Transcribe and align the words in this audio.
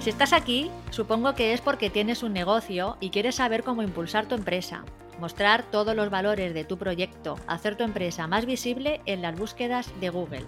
Si 0.00 0.08
estás 0.08 0.32
aquí, 0.32 0.70
supongo 0.88 1.34
que 1.34 1.52
es 1.52 1.60
porque 1.60 1.90
tienes 1.90 2.22
un 2.22 2.32
negocio 2.32 2.96
y 3.00 3.10
quieres 3.10 3.34
saber 3.34 3.62
cómo 3.62 3.82
impulsar 3.82 4.24
tu 4.24 4.34
empresa, 4.34 4.82
mostrar 5.20 5.62
todos 5.64 5.94
los 5.94 6.08
valores 6.08 6.54
de 6.54 6.64
tu 6.64 6.78
proyecto, 6.78 7.38
hacer 7.46 7.76
tu 7.76 7.84
empresa 7.84 8.26
más 8.26 8.46
visible 8.46 9.02
en 9.04 9.20
las 9.20 9.38
búsquedas 9.38 9.92
de 10.00 10.08
Google. 10.08 10.46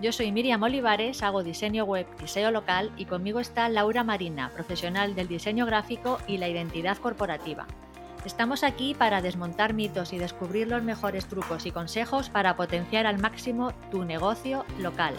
Yo 0.00 0.10
soy 0.10 0.32
Miriam 0.32 0.64
Olivares, 0.64 1.22
hago 1.22 1.44
diseño 1.44 1.84
web 1.84 2.08
y 2.24 2.26
SEO 2.26 2.50
local 2.50 2.90
y 2.96 3.04
conmigo 3.04 3.38
está 3.38 3.68
Laura 3.68 4.02
Marina, 4.02 4.50
profesional 4.52 5.14
del 5.14 5.28
diseño 5.28 5.64
gráfico 5.64 6.18
y 6.26 6.38
la 6.38 6.48
identidad 6.48 6.96
corporativa. 6.96 7.68
Estamos 8.24 8.64
aquí 8.64 8.94
para 8.94 9.22
desmontar 9.22 9.74
mitos 9.74 10.12
y 10.12 10.18
descubrir 10.18 10.66
los 10.66 10.82
mejores 10.82 11.26
trucos 11.26 11.66
y 11.66 11.70
consejos 11.70 12.30
para 12.30 12.56
potenciar 12.56 13.06
al 13.06 13.20
máximo 13.20 13.72
tu 13.92 14.04
negocio 14.04 14.64
local. 14.80 15.14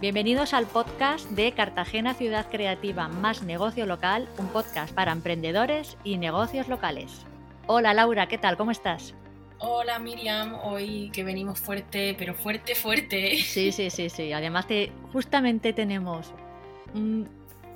Bienvenidos 0.00 0.54
al 0.54 0.64
podcast 0.64 1.28
de 1.32 1.52
Cartagena 1.52 2.14
Ciudad 2.14 2.46
Creativa 2.50 3.08
más 3.08 3.42
Negocio 3.42 3.84
Local, 3.84 4.30
un 4.38 4.46
podcast 4.46 4.94
para 4.94 5.12
emprendedores 5.12 5.98
y 6.04 6.16
negocios 6.16 6.68
locales. 6.68 7.26
Hola 7.66 7.92
Laura, 7.92 8.26
¿qué 8.26 8.38
tal? 8.38 8.56
¿Cómo 8.56 8.70
estás? 8.70 9.14
Hola 9.58 9.98
Miriam, 9.98 10.54
hoy 10.64 11.10
que 11.12 11.22
venimos 11.22 11.60
fuerte, 11.60 12.16
pero 12.18 12.32
fuerte, 12.32 12.74
fuerte. 12.74 13.36
Sí, 13.42 13.72
sí, 13.72 13.90
sí, 13.90 14.08
sí. 14.08 14.32
Además 14.32 14.64
que 14.64 14.90
justamente 15.12 15.74
tenemos 15.74 16.32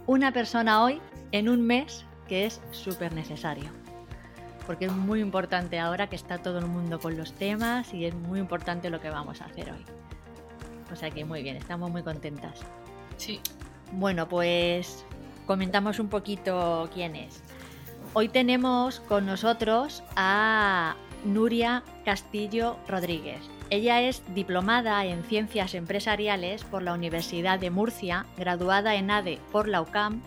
una 0.06 0.33
persona 0.33 0.83
hoy 0.83 1.02
en 1.30 1.50
un 1.50 1.61
mes 1.61 2.06
que 2.27 2.47
es 2.47 2.62
súper 2.70 3.12
necesario. 3.12 3.67
Porque 4.67 4.86
es 4.86 4.92
muy 4.92 5.20
importante 5.20 5.78
ahora 5.78 6.08
que 6.08 6.17
está 6.17 6.39
todo 6.39 6.58
el 6.58 6.67
mundo 6.69 6.98
con 7.00 7.19
los 7.19 7.34
temas 7.34 7.92
y 7.92 8.06
es 8.06 8.14
muy 8.14 8.41
importante 8.41 8.89
lo 8.89 8.98
que 8.98 9.11
vamos 9.11 9.42
a 9.42 9.45
hacer 9.45 9.70
hoy. 9.70 9.84
O 10.95 10.97
sea 10.97 11.11
que 11.11 11.25
muy 11.25 11.42
bien, 11.42 11.56
estamos 11.56 11.91
muy 11.91 12.05
contentas. 12.05 12.61
Sí. 13.17 13.41
Bueno, 13.91 14.28
pues 14.28 15.05
comentamos 15.45 15.98
un 15.98 16.09
poquito 16.09 16.89
quién 16.95 17.17
es. 17.17 17.42
Hoy 18.12 18.28
tenemos 18.28 19.01
con 19.01 19.27
nosotros 19.27 20.05
a 20.14 20.95
Nuria 21.25 21.83
Castillo 22.05 22.77
Rodríguez. 22.86 23.41
Ella 23.70 24.03
es 24.03 24.23
diplomada 24.36 25.05
en 25.05 25.25
Ciencias 25.25 25.75
Empresariales 25.75 26.62
por 26.62 26.83
la 26.83 26.95
Universidad 26.95 27.58
de 27.58 27.70
Murcia, 27.70 28.27
graduada 28.36 28.95
en 28.95 29.11
ADE 29.11 29.41
por 29.51 29.67
la 29.67 29.83
UCAM 29.83 30.23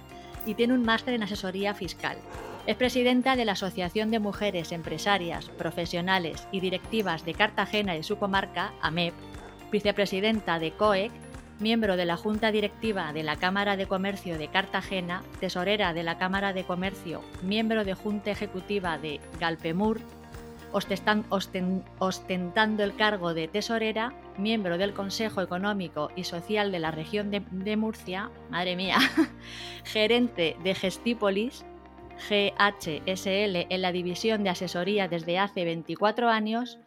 y 0.46 0.56
tiene 0.56 0.74
un 0.74 0.84
máster 0.84 1.14
en 1.14 1.24
asesoría 1.24 1.76
fiscal. 1.76 2.18
Es 2.66 2.76
presidenta 2.76 3.38
de 3.38 3.46
la 3.46 3.54
Asociación 3.54 4.12
de 4.12 4.20
Mujeres 4.20 4.74
Empresarias, 4.74 5.48
Profesionales 5.48 6.46
y 6.52 6.60
Directivas 6.60 7.24
de 7.24 7.34
Cartagena 7.34 7.96
y 7.96 8.04
su 8.04 8.18
comarca, 8.18 8.74
AMEP, 8.82 9.14
vicepresidenta 9.72 10.60
de 10.60 10.72
COEC, 10.72 11.12
miembro 11.60 11.98
de 11.98 12.06
la 12.06 12.18
Junta 12.18 12.52
Directiva 12.52 13.14
de 13.14 13.24
la 13.24 13.36
Cámara 13.36 13.78
de 13.78 13.88
Comercio 13.88 14.38
de 14.38 14.48
Cartagena, 14.48 15.24
tesorera 15.40 15.94
de 15.94 16.04
la 16.04 16.18
Cámara 16.18 16.54
de 16.54 16.64
Comercio, 16.64 17.22
miembro 17.44 17.84
de 17.84 17.94
Junta 17.94 18.32
Ejecutiva 18.32 18.98
de 18.98 19.20
Galpemur, 19.40 20.00
ostentando 20.72 22.84
el 22.84 22.96
cargo 22.96 23.34
de 23.34 23.48
tesorera, 23.48 24.14
miembro 24.38 24.78
del 24.78 24.94
Consejo 24.94 25.42
Económico 25.42 26.12
y 26.16 26.26
Social 26.26 26.72
de 26.72 26.80
la 26.80 26.92
región 26.92 27.32
de, 27.32 27.42
de 27.52 27.78
Murcia, 27.78 28.30
madre 28.50 28.76
mía, 28.76 28.98
gerente 29.84 30.58
de 30.64 30.76
Gestípolis, 30.76 31.66
GHSL 32.30 33.68
en 33.70 33.82
la 33.82 33.92
división 33.92 34.44
de 34.44 34.50
asesoría 34.50 35.08
desde 35.08 35.40
hace 35.40 35.66
24 35.66 36.30
años 36.30 36.80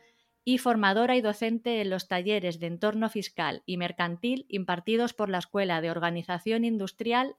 y 0.44 0.58
formadora 0.58 1.16
y 1.16 1.20
docente 1.20 1.80
en 1.80 1.90
los 1.90 2.08
talleres 2.08 2.60
de 2.60 2.66
entorno 2.66 3.08
fiscal 3.10 3.62
y 3.66 3.76
mercantil 3.76 4.46
impartidos 4.48 5.12
por 5.12 5.28
la 5.28 5.38
Escuela 5.38 5.80
de 5.80 5.90
Organización 5.90 6.64
Industrial 6.64 7.36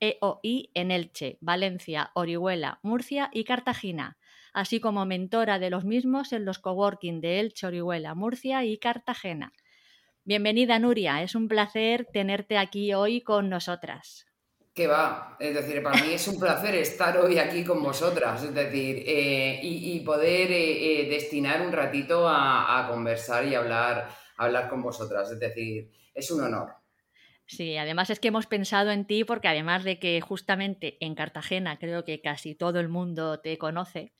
EOI 0.00 0.70
en 0.74 0.90
Elche, 0.90 1.38
Valencia, 1.40 2.10
Orihuela, 2.14 2.80
Murcia 2.82 3.30
y 3.32 3.44
Cartagena, 3.44 4.18
así 4.52 4.78
como 4.78 5.06
mentora 5.06 5.58
de 5.58 5.70
los 5.70 5.84
mismos 5.84 6.32
en 6.32 6.44
los 6.44 6.58
coworking 6.58 7.20
de 7.20 7.40
Elche, 7.40 7.66
Orihuela, 7.66 8.14
Murcia 8.14 8.64
y 8.64 8.78
Cartagena. 8.78 9.52
Bienvenida 10.24 10.78
Nuria, 10.78 11.22
es 11.22 11.34
un 11.34 11.48
placer 11.48 12.06
tenerte 12.12 12.58
aquí 12.58 12.92
hoy 12.92 13.22
con 13.22 13.48
nosotras 13.48 14.26
que 14.76 14.86
va, 14.86 15.38
es 15.40 15.54
decir, 15.54 15.82
para 15.82 16.02
mí 16.02 16.12
es 16.12 16.28
un 16.28 16.38
placer 16.38 16.74
estar 16.74 17.16
hoy 17.16 17.38
aquí 17.38 17.64
con 17.64 17.82
vosotras, 17.82 18.42
es 18.42 18.54
decir, 18.54 19.04
eh, 19.06 19.58
y, 19.62 20.00
poder 20.00 20.52
eh, 20.52 21.00
eh, 21.00 21.08
destinar 21.08 21.62
un 21.62 21.72
ratito 21.72 22.28
a, 22.28 22.86
conversar 22.86 23.46
y 23.46 23.54
hablar, 23.54 24.06
hablar 24.36 24.68
con 24.68 24.82
vosotras, 24.82 25.30
es 25.30 25.40
decir, 25.40 25.90
es 26.14 26.30
un 26.30 26.42
honor. 26.42 26.74
Sí, 27.46 27.78
además 27.78 28.10
es 28.10 28.20
que 28.20 28.28
hemos 28.28 28.46
pensado 28.46 28.90
en 28.90 29.06
ti 29.06 29.24
porque 29.24 29.48
además 29.48 29.82
de 29.82 29.98
que 29.98 30.20
justamente 30.20 30.98
en 31.00 31.14
Cartagena 31.14 31.78
creo 31.78 32.04
que 32.04 32.20
casi 32.20 32.54
todo 32.54 32.78
el 32.78 32.90
mundo 32.90 33.40
te 33.40 33.56
conoce, 33.56 34.12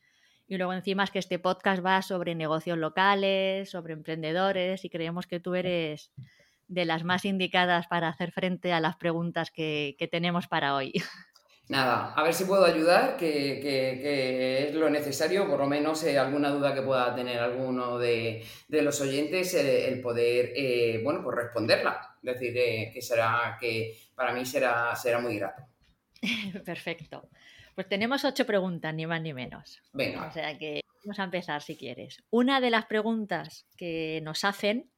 y 0.48 0.56
luego 0.56 0.72
encima 0.72 1.04
es 1.04 1.10
que 1.10 1.18
este 1.18 1.38
podcast 1.38 1.84
va 1.84 2.00
sobre 2.00 2.34
negocios 2.34 2.78
locales, 2.78 3.68
sobre 3.68 3.92
emprendedores, 3.92 4.86
y 4.86 4.88
creemos 4.88 5.26
que 5.26 5.38
tú 5.38 5.54
eres 5.54 6.12
de 6.68 6.84
las 6.84 7.04
más 7.04 7.24
indicadas 7.24 7.86
para 7.86 8.08
hacer 8.08 8.32
frente 8.32 8.72
a 8.72 8.80
las 8.80 8.96
preguntas 8.96 9.50
que, 9.50 9.96
tenemos 10.10 10.46
para 10.46 10.74
hoy. 10.74 10.92
Nada, 11.68 12.12
a 12.14 12.22
ver 12.22 12.32
si 12.32 12.44
puedo 12.44 12.64
ayudar, 12.64 13.16
que, 13.16 14.68
es 14.68 14.74
lo 14.74 14.88
necesario, 14.88 15.48
por 15.48 15.58
lo 15.58 15.66
menos 15.66 16.02
eh, 16.04 16.16
alguna 16.16 16.50
duda 16.50 16.72
que 16.72 16.82
pueda 16.82 17.12
tener 17.14 17.40
alguno 17.40 17.98
de, 17.98 18.44
los 18.68 19.00
oyentes, 19.00 19.52
eh, 19.54 19.88
el 19.88 20.00
poder, 20.00 20.52
eh, 20.54 21.00
bueno, 21.02 21.22
pues 21.24 21.36
responderla. 21.36 22.16
Es 22.22 22.38
decir, 22.38 22.54
que 22.92 23.02
será, 23.02 23.56
que 23.60 23.98
para 24.14 24.32
mí 24.32 24.46
será, 24.46 24.94
será 24.94 25.18
muy 25.18 25.36
grato. 25.38 25.62
Perfecto. 26.64 27.28
Pues 27.74 27.88
tenemos 27.88 28.24
ocho 28.24 28.46
preguntas, 28.46 28.94
ni 28.94 29.06
más 29.06 29.20
ni 29.20 29.34
menos. 29.34 29.82
Venga. 29.92 30.28
O 30.28 30.32
sea 30.32 30.56
que 30.56 30.80
vamos 31.04 31.18
a 31.18 31.24
empezar 31.24 31.62
si 31.62 31.76
quieres. 31.76 32.22
Una 32.30 32.60
de 32.60 32.70
las 32.70 32.86
preguntas 32.86 33.66
que 33.76 34.20
nos 34.22 34.44
hacen 34.44 34.90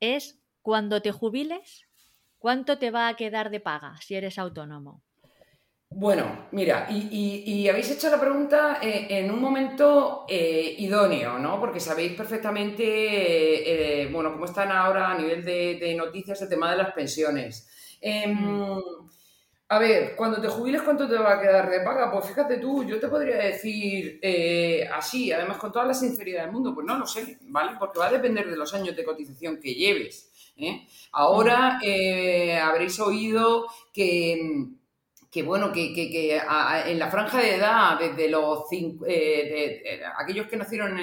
es 0.00 0.40
cuando 0.68 1.00
te 1.00 1.12
jubiles, 1.12 1.88
¿cuánto 2.36 2.76
te 2.76 2.90
va 2.90 3.08
a 3.08 3.16
quedar 3.16 3.48
de 3.48 3.58
paga 3.58 3.96
si 4.02 4.16
eres 4.16 4.38
autónomo? 4.38 5.02
Bueno, 5.88 6.46
mira, 6.52 6.86
y, 6.90 7.66
habéis 7.70 7.90
hecho 7.92 8.10
la 8.10 8.20
pregunta 8.20 8.78
eh, 8.82 9.06
en 9.08 9.30
un 9.30 9.40
momento 9.40 10.26
eh, 10.28 10.74
idóneo, 10.76 11.38
¿no? 11.38 11.58
Porque 11.58 11.80
sabéis 11.80 12.12
perfectamente, 12.12 12.82
eh, 14.02 14.08
bueno, 14.12 14.30
cómo 14.30 14.44
están 14.44 14.70
ahora 14.70 15.10
a 15.10 15.16
nivel 15.16 15.42
de, 15.42 15.94
noticias 15.96 16.42
el 16.42 16.50
tema 16.50 16.70
de 16.72 16.76
las 16.76 16.92
pensiones. 16.92 17.96
Em, 18.02 18.34
mm. 18.34 19.08
A 19.70 19.78
ver, 19.78 20.16
cuando 20.16 20.40
te 20.40 20.48
jubiles, 20.48 20.80
¿cuánto 20.80 21.06
te 21.06 21.16
va 21.16 21.34
a 21.34 21.40
quedar 21.40 21.68
de 21.68 21.80
paga? 21.80 22.10
Pues 22.10 22.24
fíjate 22.26 22.56
tú, 22.56 22.84
yo 22.84 22.98
te 22.98 23.08
podría 23.08 23.36
decir 23.36 24.18
así, 24.94 25.30
además 25.30 25.58
con 25.58 25.70
toda 25.70 25.84
la 25.84 25.92
sinceridad 25.92 26.44
del 26.44 26.52
mundo, 26.52 26.74
pues 26.74 26.86
no 26.86 26.98
lo 26.98 27.06
sé, 27.06 27.38
¿vale? 27.42 27.72
Porque 27.78 27.98
va 27.98 28.06
a 28.06 28.12
depender 28.12 28.48
de 28.48 28.56
los 28.56 28.72
años 28.72 28.96
de 28.96 29.04
cotización 29.04 29.60
que 29.60 29.74
lleves. 29.74 30.30
¿eh? 30.56 30.86
Ahora 31.12 31.78
eh, 31.82 32.58
habréis 32.58 32.98
oído 33.00 33.66
que, 33.92 34.68
bueno, 35.44 35.70
que, 35.72 36.36
en 36.86 36.98
la 36.98 37.10
franja 37.10 37.38
de 37.38 37.56
edad, 37.56 37.98
desde 37.98 38.28
los 38.28 38.64
eh, 38.72 40.02
aquellos 40.16 40.46
que 40.46 40.56
nacieron 40.56 40.98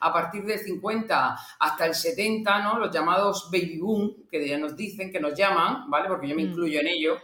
a 0.00 0.12
partir 0.12 0.44
de 0.44 0.58
50 0.58 1.36
hasta 1.58 1.86
el 1.86 1.94
70, 1.94 2.62
¿no? 2.62 2.78
Los 2.78 2.94
llamados 2.94 3.50
baby 3.50 3.78
boom, 3.78 4.26
que 4.30 4.48
ya 4.48 4.58
nos 4.58 4.76
dicen, 4.76 5.10
que 5.10 5.20
nos 5.20 5.34
llaman, 5.34 5.90
¿vale? 5.90 6.08
Porque 6.08 6.28
yo 6.28 6.36
me 6.36 6.44
mm. 6.44 6.48
incluyo 6.48 6.80
en 6.80 6.86
ello, 6.86 7.18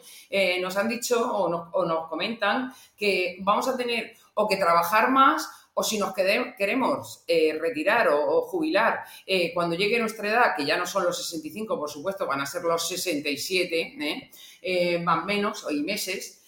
nos 0.60 0.76
han 0.76 0.88
dicho 0.88 1.32
o 1.32 1.48
nos, 1.48 1.68
o 1.72 1.84
nos 1.84 2.08
comentan 2.08 2.72
que 2.96 3.38
vamos 3.40 3.68
a 3.68 3.76
tener 3.76 4.14
o 4.34 4.48
que 4.48 4.56
trabajar 4.56 5.10
más 5.10 5.61
o 5.74 5.82
si 5.82 5.98
nos 5.98 6.14
queremos 6.14 7.24
eh, 7.26 7.58
retirar 7.60 8.08
o, 8.08 8.42
jubilar 8.42 9.04
eh, 9.26 9.52
cuando 9.54 9.76
llegue 9.76 9.98
nuestra 9.98 10.28
edad, 10.28 10.56
que 10.56 10.66
ya 10.66 10.76
no 10.76 10.86
son 10.86 11.04
los 11.04 11.16
65, 11.16 11.78
por 11.78 11.90
supuesto, 11.90 12.26
van 12.26 12.40
a 12.40 12.46
ser 12.46 12.62
los 12.62 12.86
67, 12.88 15.00
más 15.02 15.24
menos, 15.24 15.66
y 15.70 15.82
meses, 15.82 16.42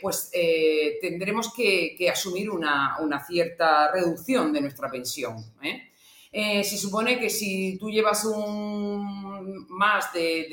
pues 0.00 0.30
tendremos 1.00 1.52
que, 1.54 2.08
asumir 2.10 2.50
una, 2.50 2.98
una, 3.00 3.24
cierta 3.24 3.92
reducción 3.92 4.52
de 4.52 4.60
nuestra 4.60 4.90
pensión. 4.90 5.36
Eh, 5.62 5.91
se 6.32 6.78
supone 6.78 7.18
que 7.20 7.28
si 7.28 7.76
tú 7.78 7.90
llevas 7.90 8.24
un 8.24 9.32
más 9.68 10.12
de, 10.12 10.46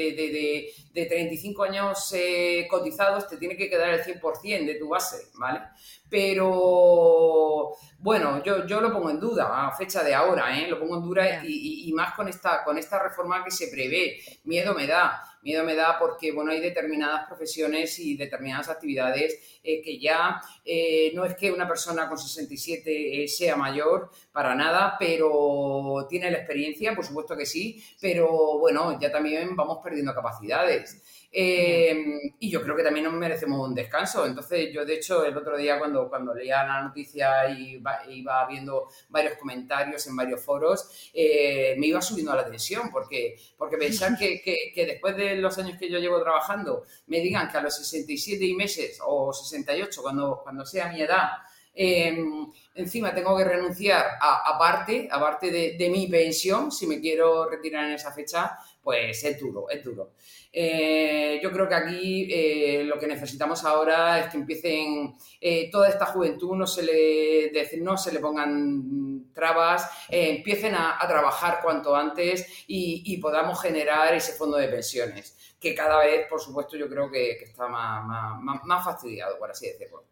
de, 0.93 1.07
35 1.07 1.63
años 1.63 2.13
eh, 2.13 2.67
cotizados, 2.69 3.27
te 3.27 3.37
tiene 3.37 3.55
que 3.55 3.69
quedar 3.69 3.89
el 3.89 4.03
100% 4.03 4.65
de 4.65 4.75
tu 4.75 4.89
base, 4.89 5.29
¿vale? 5.35 5.61
Pero 6.09 7.75
bueno, 7.99 8.43
yo, 8.43 8.65
yo 8.65 8.81
lo 8.81 8.91
pongo 8.91 9.09
en 9.09 9.19
duda 9.19 9.67
a 9.67 9.71
fecha 9.71 10.03
de 10.03 10.13
ahora, 10.13 10.59
¿eh? 10.59 10.67
lo 10.67 10.79
pongo 10.79 10.97
en 10.97 11.03
duda 11.03 11.43
y, 11.45 11.87
y, 11.87 11.93
más 11.93 12.13
con 12.15 12.27
esta, 12.27 12.63
con 12.63 12.77
esta 12.77 13.01
reforma 13.01 13.43
que 13.43 13.51
se 13.51 13.67
prevé. 13.67 14.19
Miedo 14.43 14.73
me 14.73 14.87
da. 14.87 15.21
Miedo 15.41 15.63
me 15.63 15.75
da 15.75 15.97
porque, 15.97 16.31
bueno, 16.31 16.51
hay 16.51 16.59
determinadas 16.59 17.27
profesiones 17.27 17.97
y 17.99 18.17
determinadas 18.17 18.69
actividades 18.69 19.59
eh, 19.63 19.81
que 19.81 19.99
ya 19.99 20.41
eh, 20.65 21.11
no 21.15 21.23
es 21.25 21.35
que 21.35 21.51
una 21.51 21.67
persona 21.67 22.09
con 22.09 22.17
67 22.17 23.23
eh, 23.23 23.27
sea 23.27 23.55
mayor 23.55 24.11
para 24.31 24.53
nada, 24.55 24.95
pero 24.99 26.05
tiene 26.09 26.29
la 26.31 26.39
experiencia, 26.39 26.93
por 26.93 27.05
supuesto 27.05 27.37
que 27.37 27.45
sí, 27.45 27.81
pero 28.01 28.59
bueno, 28.59 28.99
ya 28.99 29.11
también 29.11 29.55
vamos 29.55 29.79
perdiendo 29.83 30.13
capacidades. 30.13 31.01
Eh, 31.31 32.33
y 32.39 32.49
yo 32.49 32.63
creo 32.63 32.75
que 32.75 32.83
también 32.83 33.05
nos 33.05 33.13
merecemos 33.13 33.67
un 33.67 33.75
descanso. 33.75 34.25
Entonces, 34.25 34.73
yo 34.73 34.85
de 34.85 34.95
hecho 34.95 35.23
el 35.23 35.37
otro 35.37 35.57
día 35.57 35.77
cuando, 35.77 36.09
cuando 36.09 36.33
leía 36.33 36.63
la 36.63 36.81
noticia 36.81 37.49
y 37.49 37.81
iba, 38.09 38.47
viendo 38.47 38.87
varios 39.09 39.37
comentarios 39.37 40.05
en 40.07 40.15
varios 40.15 40.41
foros, 40.41 41.11
eh, 41.13 41.75
me 41.77 41.87
iba 41.87 42.01
subiendo 42.01 42.31
a 42.31 42.37
la 42.37 42.45
tensión 42.45 42.89
porque, 42.91 43.37
porque 43.57 43.77
pensar 43.77 44.17
que, 44.19 44.41
que, 44.41 44.85
después 44.85 45.15
de 45.15 45.35
los 45.35 45.57
años 45.57 45.77
que 45.77 45.89
yo 45.89 45.99
llevo 45.99 46.21
trabajando 46.21 46.83
me 47.07 47.19
digan 47.19 47.49
que 47.49 47.57
a 47.57 47.61
los 47.61 47.75
67 47.75 48.43
y 48.43 48.55
meses 48.55 48.99
o 49.05 49.31
68, 49.33 50.01
cuando, 50.01 50.39
cuando 50.41 50.65
sea 50.65 50.91
mi 50.91 51.01
edad, 51.01 51.29
em, 51.75 52.51
encima 52.73 53.13
tengo 53.13 53.37
que 53.37 53.43
renunciar 53.43 54.05
a, 54.19 54.57
parte, 54.57 55.07
aparte 55.11 55.51
de, 55.51 55.77
de 55.77 55.89
mi 55.89 56.07
pensión, 56.07 56.71
si 56.71 56.87
me 56.87 56.99
quiero 56.99 57.49
retirar 57.49 57.85
en 57.85 57.91
esa 57.93 58.11
fecha, 58.11 58.57
pues 58.89 59.23
es 59.23 59.39
duro, 59.39 59.69
es 59.69 59.83
duro. 59.83 60.13
Eh, 60.51 61.39
yo 61.43 61.51
creo 61.51 61.69
que 61.69 61.75
aquí 61.75 62.27
eh, 62.27 62.83
lo 62.85 62.97
que 62.97 63.05
necesitamos 63.05 63.63
ahora 63.63 64.19
es 64.19 64.31
que 64.31 64.37
empiecen 64.37 65.15
eh, 65.39 65.69
toda 65.69 65.89
esta 65.89 66.07
juventud, 66.07 66.55
no 66.55 66.65
se 66.65 66.81
le, 66.81 67.81
no 67.81 67.95
se 67.99 68.11
le 68.11 68.19
pongan 68.19 69.31
trabas, 69.31 69.87
empiecen 70.09 70.73
a, 70.73 70.97
trabajar 71.07 71.59
cuanto 71.61 71.95
antes 71.95 72.47
y, 72.65 73.15
podamos 73.21 73.61
generar 73.61 74.11
ese 74.15 74.33
fondo 74.33 74.57
de 74.57 74.69
pensiones, 74.69 75.37
que 75.59 75.75
cada 75.75 75.99
vez, 75.99 76.25
por 76.27 76.41
supuesto, 76.41 76.75
yo 76.75 76.89
creo 76.89 77.11
que, 77.11 77.33
está 77.43 77.67
más, 77.67 78.41
más, 78.41 78.83
fastidiado, 78.83 79.37
por 79.37 79.51
así 79.51 79.67
decirlo. 79.67 80.03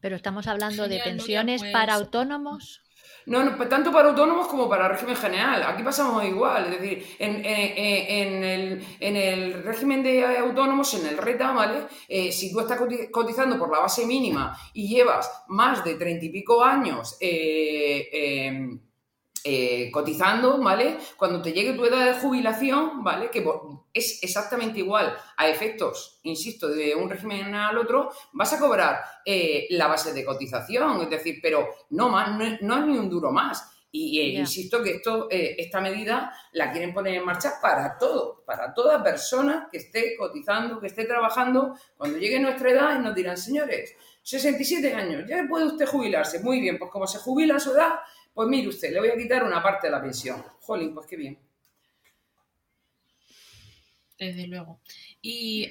Pero 0.00 0.16
estamos 0.16 0.48
hablando 0.48 0.88
de 0.88 0.98
pensiones 0.98 1.62
para 1.62 1.94
pues 1.94 2.06
autónomos. 2.06 2.85
No, 3.26 3.42
no, 3.42 3.56
tanto 3.68 3.90
para 3.90 4.08
autónomos 4.10 4.46
como 4.46 4.68
para 4.68 4.88
régimen 4.88 5.16
general. 5.16 5.64
Aquí 5.64 5.82
pasamos 5.82 6.24
igual. 6.24 6.72
Es 6.72 6.80
decir, 6.80 7.16
en, 7.18 7.44
el, 9.00 9.62
régimen 9.64 10.02
de 10.04 10.24
autónomos, 10.38 10.94
en 10.94 11.06
el 11.06 11.18
RETA, 11.18 11.50
¿vale? 11.52 11.86
Eh, 12.08 12.30
si 12.30 12.52
tú 12.52 12.60
estás 12.60 12.80
cotizando 13.10 13.58
por 13.58 13.70
la 13.70 13.80
base 13.80 14.06
mínima 14.06 14.56
y 14.74 14.88
llevas 14.88 15.44
más 15.48 15.84
de 15.84 15.96
treinta 15.96 16.24
y 16.24 16.30
pico 16.30 16.62
años 16.62 17.16
eh, 17.20 18.08
em, 18.12 18.80
eh, 19.48 19.92
cotizando, 19.92 20.58
¿vale? 20.58 20.98
Cuando 21.16 21.40
te 21.40 21.52
llegue 21.52 21.74
tu 21.74 21.84
edad 21.84 22.04
de 22.04 22.18
jubilación, 22.18 23.04
¿vale? 23.04 23.30
Que 23.30 23.46
es 23.94 24.20
exactamente 24.20 24.80
igual 24.80 25.16
a 25.36 25.46
efectos, 25.46 26.18
insisto, 26.24 26.66
de 26.66 26.96
un 26.96 27.08
régimen 27.08 27.54
al 27.54 27.78
otro, 27.78 28.10
vas 28.32 28.52
a 28.54 28.58
cobrar 28.58 28.98
eh, 29.24 29.68
la 29.70 29.86
base 29.86 30.12
de 30.12 30.24
cotización, 30.24 31.00
es 31.02 31.10
decir, 31.10 31.38
pero 31.40 31.68
no 31.90 32.08
más, 32.08 32.60
no, 32.60 32.74
hay 32.74 32.82
ni 32.82 32.98
un 32.98 33.08
duro 33.08 33.30
más. 33.30 33.70
Y 33.92 34.18
eh, 34.18 34.40
insisto 34.40 34.82
que 34.82 34.96
esto, 34.96 35.28
esta 35.30 35.80
medida 35.80 36.32
la 36.50 36.72
quieren 36.72 36.92
poner 36.92 37.14
en 37.14 37.24
marcha 37.24 37.52
para 37.62 37.96
todo, 37.96 38.42
para 38.44 38.74
toda 38.74 39.00
persona 39.00 39.68
que 39.70 39.78
esté 39.78 40.16
cotizando, 40.16 40.80
que 40.80 40.88
esté 40.88 41.04
trabajando. 41.04 41.78
Cuando 41.96 42.18
llegue 42.18 42.40
nuestra 42.40 42.72
edad, 42.72 42.98
nos 42.98 43.14
dirán, 43.14 43.36
señores, 43.36 43.94
67 44.24 44.92
años, 44.92 45.22
ya 45.28 45.46
puede 45.48 45.66
usted 45.66 45.86
jubilarse. 45.86 46.40
Muy 46.40 46.60
bien, 46.60 46.78
pues 46.78 46.90
como 46.90 47.06
se 47.06 47.18
jubila 47.18 47.54
a 47.54 47.60
su 47.60 47.70
edad, 47.70 48.00
pues 48.36 48.48
mire 48.50 48.68
usted, 48.68 48.92
le 48.92 49.00
voy 49.00 49.08
a 49.08 49.16
quitar 49.16 49.42
una 49.44 49.62
parte 49.62 49.86
de 49.86 49.92
la 49.92 50.02
pensión. 50.02 50.44
Jolín, 50.60 50.92
pues 50.92 51.06
qué 51.06 51.16
bien. 51.16 51.38
Desde 54.18 54.46
luego. 54.46 54.78
Y 55.22 55.70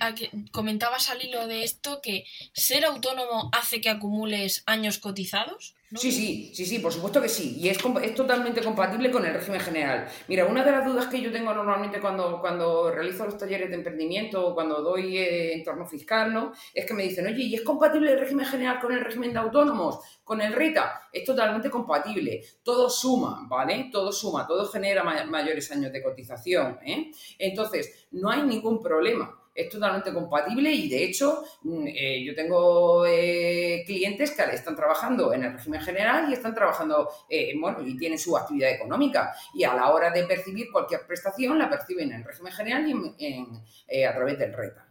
comentabas 0.51 1.11
al 1.11 1.23
hilo 1.23 1.45
de 1.45 1.63
esto 1.63 2.01
que 2.01 2.25
ser 2.53 2.83
autónomo 2.85 3.51
hace 3.53 3.81
que 3.81 3.89
acumules 3.89 4.63
años 4.65 4.97
cotizados. 4.97 5.75
Sí, 5.93 6.11
sí, 6.11 6.51
sí, 6.53 6.65
sí, 6.65 6.79
por 6.79 6.91
supuesto 6.91 7.21
que 7.21 7.29
sí. 7.29 7.57
Y 7.59 7.69
es, 7.69 7.77
es, 8.01 8.15
totalmente 8.15 8.61
compatible 8.63 9.11
con 9.11 9.23
el 9.23 9.35
régimen 9.35 9.61
general. 9.61 10.07
Mira, 10.27 10.45
una 10.45 10.63
de 10.63 10.71
las 10.71 10.83
dudas 10.83 11.05
que 11.05 11.21
yo 11.21 11.31
tengo 11.31 11.53
normalmente 11.53 12.01
cuando, 12.01 12.41
cuando 12.41 12.89
realizo 12.89 13.23
los 13.25 13.37
talleres 13.37 13.69
de 13.69 13.75
emprendimiento 13.75 14.47
o 14.47 14.55
cuando 14.55 14.81
doy 14.81 15.17
eh, 15.19 15.53
entorno 15.53 15.85
fiscal, 15.85 16.33
¿no? 16.33 16.53
Es 16.73 16.87
que 16.87 16.95
me 16.95 17.03
dicen, 17.03 17.27
oye, 17.27 17.43
¿y 17.43 17.55
es 17.55 17.61
compatible 17.61 18.13
el 18.13 18.19
régimen 18.19 18.47
general 18.47 18.79
con 18.79 18.93
el 18.93 19.05
régimen 19.05 19.31
de 19.31 19.39
autónomos? 19.39 19.99
¿Con 20.23 20.41
el 20.41 20.53
RITA? 20.53 21.09
Es 21.13 21.23
totalmente 21.23 21.69
compatible. 21.69 22.41
Todo 22.63 22.89
suma, 22.89 23.45
¿vale? 23.47 23.89
Todo 23.91 24.11
suma, 24.11 24.47
todo 24.47 24.65
genera 24.67 25.03
mayores 25.03 25.71
años 25.71 25.91
de 25.93 26.01
cotización, 26.01 26.79
¿eh? 26.83 27.11
Entonces, 27.37 28.07
no 28.11 28.31
hay 28.31 28.41
ningún 28.41 28.81
problema 28.81 29.44
es 29.55 29.69
totalmente 29.69 30.13
compatible 30.13 30.69
y 30.71 30.89
de 30.89 31.05
hecho 31.05 31.43
mm, 31.63 31.87
eh, 31.87 32.23
yo 32.23 32.35
tengo 32.35 33.05
eh, 33.05 33.83
clientes 33.85 34.31
que 34.31 34.43
están 34.53 34.75
trabajando 34.75 35.33
en 35.33 35.45
el 35.45 35.53
régimen 35.53 35.81
general 35.81 36.29
y 36.29 36.33
están 36.33 36.53
trabajando, 36.53 37.09
eh, 37.29 37.53
y 37.85 37.97
tienen 37.97 38.19
su 38.19 38.35
actividad 38.35 38.71
económica 38.71 39.33
y 39.53 39.63
a 39.63 39.73
la 39.73 39.89
hora 39.91 40.11
de 40.11 40.25
percibir 40.25 40.69
cualquier 40.71 41.07
prestación 41.07 41.57
la 41.57 41.69
perciben 41.69 42.11
en 42.11 42.17
el 42.17 42.25
régimen 42.25 42.51
general 42.51 43.15
y 43.17 44.03
a 44.03 44.13
través 44.13 44.37
del 44.37 44.53
RETA. 44.53 44.87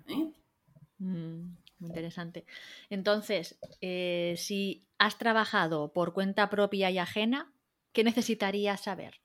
Mm, 0.98 1.56
interesante. 1.80 2.46
Entonces, 2.88 3.58
si 3.80 4.86
has 4.98 5.18
trabajado 5.18 5.92
por 5.92 6.14
cuenta 6.14 6.48
propia 6.48 6.90
y 6.90 6.98
ajena, 6.98 7.52
¿qué 7.92 8.04
necesitarías 8.04 8.82
saber? 8.82 9.20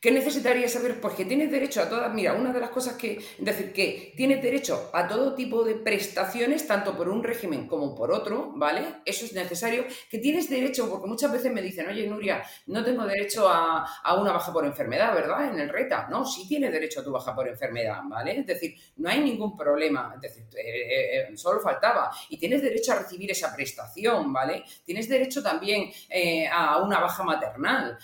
¿Qué 0.00 0.12
necesitaría 0.12 0.68
saber? 0.68 1.00
Pues 1.00 1.14
que 1.14 1.24
tienes 1.24 1.50
derecho 1.50 1.82
a 1.82 1.88
todas, 1.88 2.14
mira, 2.14 2.34
una 2.34 2.52
de 2.52 2.60
las 2.60 2.70
cosas 2.70 2.94
que, 2.94 3.18
es 3.18 3.44
decir, 3.44 3.72
que 3.72 4.12
tienes 4.16 4.40
derecho 4.40 4.90
a 4.92 5.08
todo 5.08 5.34
tipo 5.34 5.64
de 5.64 5.74
prestaciones, 5.74 6.68
tanto 6.68 6.96
por 6.96 7.08
un 7.08 7.24
régimen 7.24 7.66
como 7.66 7.96
por 7.96 8.12
otro, 8.12 8.52
¿vale? 8.54 9.00
Eso 9.04 9.24
es 9.24 9.32
necesario, 9.32 9.84
que 10.08 10.18
tienes 10.18 10.48
derecho, 10.48 10.88
porque 10.88 11.08
muchas 11.08 11.32
veces 11.32 11.52
me 11.52 11.60
dicen, 11.62 11.88
oye, 11.88 12.06
Nuria, 12.06 12.44
no 12.66 12.84
tengo 12.84 13.04
derecho 13.06 13.48
a, 13.48 13.84
una 14.20 14.32
baja 14.32 14.52
por 14.52 14.64
enfermedad, 14.64 15.12
¿verdad? 15.12 15.52
En 15.52 15.58
el 15.58 15.68
RETA, 15.68 16.06
no, 16.08 16.24
sí 16.24 16.46
tienes 16.46 16.70
derecho 16.70 17.00
a 17.00 17.04
tu 17.04 17.10
baja 17.10 17.34
por 17.34 17.48
enfermedad, 17.48 18.00
¿vale? 18.04 18.38
Es 18.38 18.46
decir, 18.46 18.76
no 18.98 19.10
hay 19.10 19.18
ningún 19.18 19.56
problema, 19.56 20.12
es 20.14 20.20
decir, 20.20 20.44
eh, 20.56 21.28
eh, 21.28 21.36
solo 21.36 21.58
faltaba, 21.58 22.12
y 22.28 22.38
tienes 22.38 22.62
derecho 22.62 22.92
a 22.92 23.00
recibir 23.00 23.32
esa 23.32 23.52
prestación, 23.52 24.32
¿vale? 24.32 24.62
Tienes 24.84 25.08
derecho 25.08 25.42
también 25.42 25.90
eh, 26.08 26.46
a 26.46 26.80
una 26.80 27.00
baja 27.00 27.24
maternal. 27.24 27.98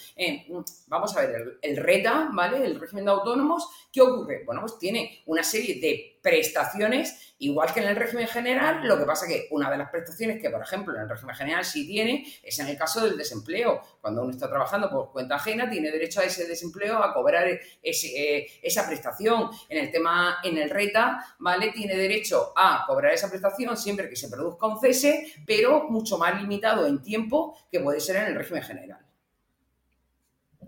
vamos 0.89 1.17
a 1.17 1.21
ver, 1.21 1.31
el, 1.37 1.59
el 1.63 1.84
reta, 1.85 2.31
¿vale? 2.33 2.65
El 2.65 2.81
régimen 2.81 3.05
de 3.05 3.11
autónomos, 3.13 3.69
¿qué 3.93 4.01
ocurre? 4.01 4.43
Bueno, 4.45 4.63
pues 4.63 4.79
tiene 4.79 5.23
una 5.27 5.45
serie 5.45 5.81
de 5.81 6.19
prestaciones, 6.25 7.35
igual 7.39 7.73
que 7.75 7.81
en 7.81 7.89
el 7.89 7.97
régimen 7.97 8.27
general, 8.27 8.89
lo 8.89 8.99
que 8.99 9.05
pasa 9.05 9.29
que 9.29 9.47
una 9.51 9.71
de 9.71 9.77
las 9.77 9.91
prestaciones 9.91 10.41
que, 10.41 10.49
por 10.49 10.63
ejemplo, 10.63 10.95
en 10.95 11.03
el 11.03 11.09
régimen 11.09 11.37
general 11.37 11.65
sí 11.65 11.87
tiene, 11.87 12.27
es 12.43 12.59
en 12.59 12.69
el 12.69 12.79
caso 12.79 13.05
del 13.05 13.17
desempleo. 13.17 13.83
Cuando 14.01 14.23
uno 14.23 14.31
está 14.31 14.49
trabajando 14.49 14.89
por 14.89 15.13
cuenta 15.13 15.35
ajena, 15.35 15.69
tiene 15.69 15.91
derecho 15.91 16.21
a 16.21 16.25
ese 16.25 16.47
desempleo, 16.47 16.97
a 16.97 17.13
cobrar 17.13 17.47
eh, 17.47 18.47
esa 18.63 18.87
prestación. 18.87 19.51
En 19.69 19.85
el 19.85 19.91
tema, 19.91 20.39
en 20.43 20.57
el 20.57 20.71
RETA, 20.71 21.37
¿vale? 21.39 21.73
Tiene 21.73 21.95
derecho 21.95 22.53
a 22.57 22.85
cobrar 22.87 23.13
esa 23.13 23.29
prestación 23.29 23.77
siempre 23.77 24.09
que 24.09 24.17
se 24.17 24.29
produzca 24.29 24.67
un 24.67 24.81
cese, 24.81 25.31
pero 25.47 25.91
mucho 25.91 26.17
más 26.17 26.41
limitado 26.41 26.87
en 26.87 27.03
tiempo 27.03 27.59
que 27.71 27.81
puede 27.81 28.01
ser 28.01 28.17
en 28.17 28.27
el 28.29 28.35
régimen 28.35 28.63
general. 28.63 29.05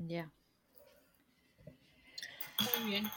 Ya. 0.07 0.31
Bien. 2.85 3.11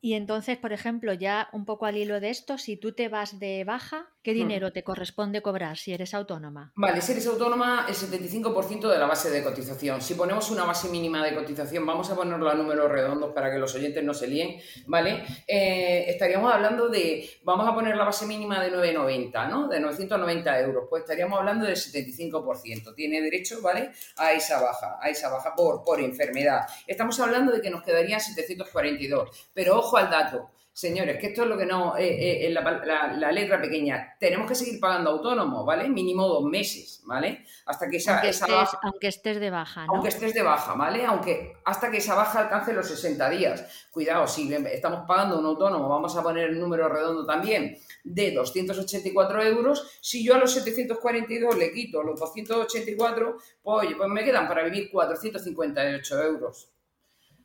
Y 0.00 0.14
entonces, 0.14 0.56
por 0.56 0.72
ejemplo, 0.72 1.12
ya 1.12 1.48
un 1.52 1.64
poco 1.64 1.86
al 1.86 1.96
hilo 1.96 2.20
de 2.20 2.30
esto, 2.30 2.56
si 2.56 2.76
tú 2.76 2.92
te 2.92 3.08
vas 3.08 3.38
de 3.38 3.64
baja, 3.64 4.08
¿Qué 4.28 4.34
dinero 4.34 4.70
te 4.70 4.84
corresponde 4.84 5.40
cobrar 5.40 5.78
si 5.78 5.94
eres 5.94 6.12
autónoma? 6.12 6.70
Vale, 6.74 7.00
si 7.00 7.12
eres 7.12 7.26
autónoma, 7.28 7.86
el 7.88 7.94
75% 7.94 8.86
de 8.86 8.98
la 8.98 9.06
base 9.06 9.30
de 9.30 9.42
cotización. 9.42 10.02
Si 10.02 10.12
ponemos 10.12 10.50
una 10.50 10.64
base 10.64 10.90
mínima 10.90 11.24
de 11.24 11.34
cotización, 11.34 11.86
vamos 11.86 12.10
a 12.10 12.14
ponerlo 12.14 12.50
a 12.50 12.54
números 12.54 12.92
redondos 12.92 13.32
para 13.32 13.50
que 13.50 13.58
los 13.58 13.74
oyentes 13.74 14.04
no 14.04 14.12
se 14.12 14.26
líen, 14.26 14.60
¿vale? 14.84 15.24
Eh, 15.46 16.04
estaríamos 16.08 16.52
hablando 16.52 16.90
de, 16.90 17.26
vamos 17.42 17.66
a 17.66 17.74
poner 17.74 17.96
la 17.96 18.04
base 18.04 18.26
mínima 18.26 18.62
de 18.62 18.70
9,90, 18.70 19.48
¿no? 19.48 19.66
De 19.66 19.80
990 19.80 20.60
euros. 20.60 20.84
Pues 20.90 21.04
estaríamos 21.04 21.38
hablando 21.38 21.64
del 21.64 21.76
75%. 21.76 22.94
Tiene 22.94 23.22
derecho, 23.22 23.62
¿vale? 23.62 23.92
A 24.18 24.32
esa 24.32 24.60
baja, 24.60 24.98
a 25.00 25.08
esa 25.08 25.30
baja 25.30 25.54
por, 25.56 25.82
por 25.82 26.02
enfermedad. 26.02 26.66
Estamos 26.86 27.18
hablando 27.18 27.50
de 27.50 27.62
que 27.62 27.70
nos 27.70 27.82
quedarían 27.82 28.20
742. 28.20 29.48
Pero 29.54 29.78
ojo 29.78 29.96
al 29.96 30.10
dato 30.10 30.50
Señores, 30.78 31.18
que 31.18 31.26
esto 31.26 31.42
es 31.42 31.48
lo 31.48 31.58
que 31.58 31.66
no, 31.66 31.96
eh, 31.96 32.06
eh, 32.06 32.46
eh 32.46 32.50
la, 32.50 33.32
letra 33.32 33.60
pequeña, 33.60 34.14
tenemos 34.20 34.46
que 34.46 34.54
seguir 34.54 34.78
pagando 34.78 35.10
autónomos, 35.10 35.66
¿vale? 35.66 35.88
Mínimo 35.88 36.28
dos 36.28 36.44
meses, 36.44 37.02
¿vale? 37.04 37.44
Hasta 37.66 37.90
que 37.90 37.96
esa, 37.96 38.12
aunque, 38.12 38.28
esa 38.28 38.44
estés, 38.44 38.56
baja, 38.56 38.80
aunque 38.84 39.08
estés 39.08 39.40
de 39.40 39.50
baja, 39.50 39.86
¿no? 39.86 39.92
Aunque 39.94 40.08
estés 40.10 40.34
de 40.34 40.42
baja, 40.42 40.74
¿vale? 40.74 41.04
Aunque 41.04 41.56
hasta 41.64 41.90
que 41.90 41.96
esa 41.96 42.14
baja 42.14 42.42
alcance 42.42 42.72
los 42.72 42.86
60 42.86 43.28
días. 43.30 43.88
Cuidado, 43.90 44.28
si 44.28 44.54
estamos 44.54 45.00
pagando 45.04 45.40
un 45.40 45.46
autónomo, 45.46 45.88
vamos 45.88 46.16
a 46.16 46.22
poner 46.22 46.50
el 46.50 46.60
número 46.60 46.88
redondo 46.88 47.26
también, 47.26 47.76
de 48.04 48.30
284 48.30 49.42
euros, 49.42 49.98
si 50.00 50.24
yo 50.24 50.36
a 50.36 50.38
los 50.38 50.52
742 50.52 51.58
le 51.58 51.72
quito 51.72 52.04
los 52.04 52.20
284, 52.20 53.36
pues, 53.64 53.88
pues 53.96 54.08
me 54.08 54.24
quedan 54.24 54.46
para 54.46 54.62
vivir 54.62 54.92
458 54.92 56.22
euros. 56.22 56.70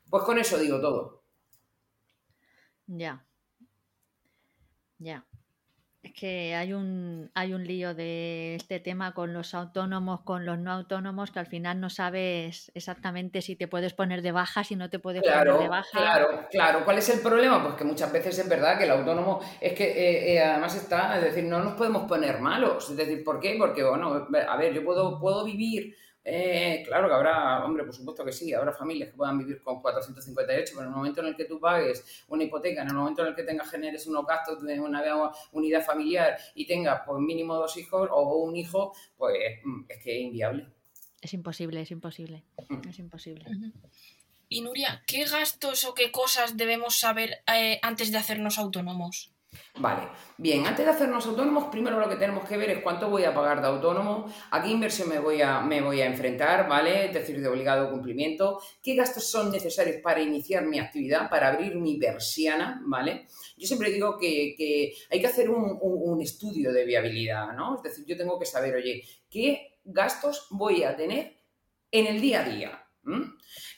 Pues 0.08 0.22
con 0.22 0.38
eso 0.38 0.60
digo 0.60 0.80
todo. 0.80 1.23
Ya. 2.98 3.26
Ya. 5.00 5.26
Es 6.04 6.12
que 6.14 6.54
hay 6.54 6.74
un, 6.74 7.32
hay 7.34 7.54
un 7.54 7.66
lío 7.66 7.96
de 7.96 8.56
este 8.56 8.82
tema 8.82 9.14
con 9.14 9.34
los 9.34 9.54
autónomos, 9.54 10.22
con 10.22 10.46
los 10.46 10.60
no 10.60 10.72
autónomos, 10.72 11.32
que 11.32 11.40
al 11.40 11.48
final 11.48 11.80
no 11.80 11.90
sabes 11.90 12.72
exactamente 12.76 13.42
si 13.42 13.56
te 13.56 13.70
puedes 13.70 13.94
poner 13.94 14.22
de 14.22 14.34
baja, 14.34 14.66
si 14.66 14.76
no 14.76 14.90
te 14.90 15.00
puedes 15.00 15.24
poner 15.24 15.58
de 15.58 15.70
baja. 15.70 15.90
Claro, 15.98 16.48
claro. 16.52 16.84
¿Cuál 16.84 16.98
es 16.98 17.08
el 17.08 17.22
problema? 17.22 17.64
Pues 17.64 17.76
que 17.76 17.86
muchas 17.86 18.12
veces 18.12 18.38
es 18.38 18.50
verdad 18.50 18.78
que 18.78 18.84
el 18.84 18.92
autónomo 18.92 19.40
es 19.62 19.72
que 19.74 19.86
eh, 19.86 20.34
eh, 20.34 20.44
además 20.44 20.76
está, 20.76 21.18
es 21.18 21.24
decir, 21.24 21.46
no 21.46 21.64
nos 21.64 21.74
podemos 21.76 22.06
poner 22.08 22.42
malos. 22.42 22.90
Es 22.90 22.98
decir, 22.98 23.24
¿por 23.24 23.40
qué? 23.40 23.56
Porque, 23.58 23.84
bueno, 23.84 24.28
a 24.48 24.58
ver, 24.58 24.74
yo 24.74 24.84
puedo, 24.84 25.20
puedo 25.22 25.46
vivir 25.46 25.96
eh, 26.26 26.84
claro 26.86 27.08
que 27.10 27.14
habrá, 27.14 27.66
hombre, 27.66 27.84
por 27.84 27.94
supuesto 27.94 28.24
que 28.24 28.32
sí, 28.32 28.54
habrá 28.54 28.72
familias 28.72 29.10
que 29.10 29.18
puedan 29.18 29.38
vivir 29.38 29.62
con 29.62 29.82
458, 29.82 30.74
pero 30.74 30.82
en 30.82 30.88
el 30.88 30.96
momento 30.96 31.22
en 31.22 31.28
el 31.28 31.36
que 31.36 31.46
tú 31.46 31.60
pagues 31.60 32.24
una 32.30 32.44
hipoteca, 32.44 32.82
en 32.82 32.88
el 32.88 32.94
momento 32.94 33.24
en 33.24 33.30
el 33.30 33.36
que 33.36 33.44
tengas 33.44 33.70
generes 33.70 34.08
unos 34.08 34.26
gastos 34.26 34.64
de 34.64 34.80
una 34.80 35.04
unidad 35.52 35.84
familiar 35.84 36.38
y 36.56 36.66
tengas 36.66 37.02
pues 37.06 37.20
mínimo 37.20 37.56
dos 37.56 37.76
hijos 37.76 38.10
o 38.12 38.38
un 38.38 38.56
hijo, 38.56 38.94
pues 39.18 39.38
mm, 39.64 39.86
es 39.90 40.04
que 40.04 40.18
es 40.18 40.22
inviable. 40.24 40.68
Es 41.22 41.34
imposible, 41.34 41.82
es 41.82 41.92
imposible, 41.92 42.44
mm. 42.70 42.88
es 42.90 43.00
imposible. 43.00 43.46
Y 44.48 44.62
Nuria, 44.62 45.04
¿qué 45.08 45.26
gastos 45.26 45.84
o 45.84 45.94
qué 45.94 46.12
cosas 46.12 46.56
debemos 46.56 47.00
saber 47.00 47.44
eh, 47.54 47.80
antes 47.82 48.12
de 48.12 48.18
hacernos 48.18 48.60
autónomos? 48.60 49.33
Vale, 49.80 50.08
bien, 50.38 50.66
antes 50.66 50.86
de 50.86 50.92
hacernos 50.92 51.26
autónomos, 51.26 51.66
primero 51.66 52.00
lo 52.00 52.10
que 52.10 52.16
tenemos 52.16 52.48
que 52.48 52.58
ver 52.58 52.70
es 52.70 52.84
cuánto 52.84 53.10
voy 53.10 53.24
a 53.24 53.34
pagar 53.34 53.62
de 53.62 53.68
autónomo, 53.68 54.32
a 54.52 54.62
qué 54.62 54.70
inversión 54.70 55.10
me 55.10 55.20
voy 55.20 55.42
a, 55.42 55.62
me 55.62 55.82
voy 55.82 56.02
a 56.02 56.06
enfrentar, 56.06 56.68
¿vale? 56.68 57.08
Es 57.08 57.14
decir, 57.14 57.42
de 57.42 57.48
obligado 57.48 57.90
cumplimiento, 57.90 58.62
qué 58.82 58.96
gastos 58.96 59.30
son 59.30 59.52
necesarios 59.52 59.98
para 60.02 60.22
iniciar 60.22 60.66
mi 60.66 60.80
actividad, 60.80 61.30
para 61.30 61.50
abrir 61.50 61.76
mi 61.76 61.98
persiana, 61.98 62.82
¿vale? 62.86 63.28
Yo 63.58 63.68
siempre 63.68 63.92
digo 63.92 64.18
que, 64.18 64.94
hay 65.10 65.20
que 65.20 65.28
hacer 65.28 65.50
un, 65.50 66.22
estudio 66.22 66.72
de 66.72 66.86
viabilidad, 66.86 67.54
¿no? 67.54 67.76
Es 67.76 67.84
decir, 67.84 68.06
yo 68.06 68.16
tengo 68.16 68.40
que 68.40 68.46
saber, 68.46 68.76
oye, 68.76 69.04
¿qué 69.30 69.80
gastos 69.84 70.48
voy 70.52 70.84
a 70.84 70.96
tener 70.96 71.36
en 71.92 72.08
el 72.08 72.22
día 72.22 72.42
a 72.42 72.50
día? 72.50 72.83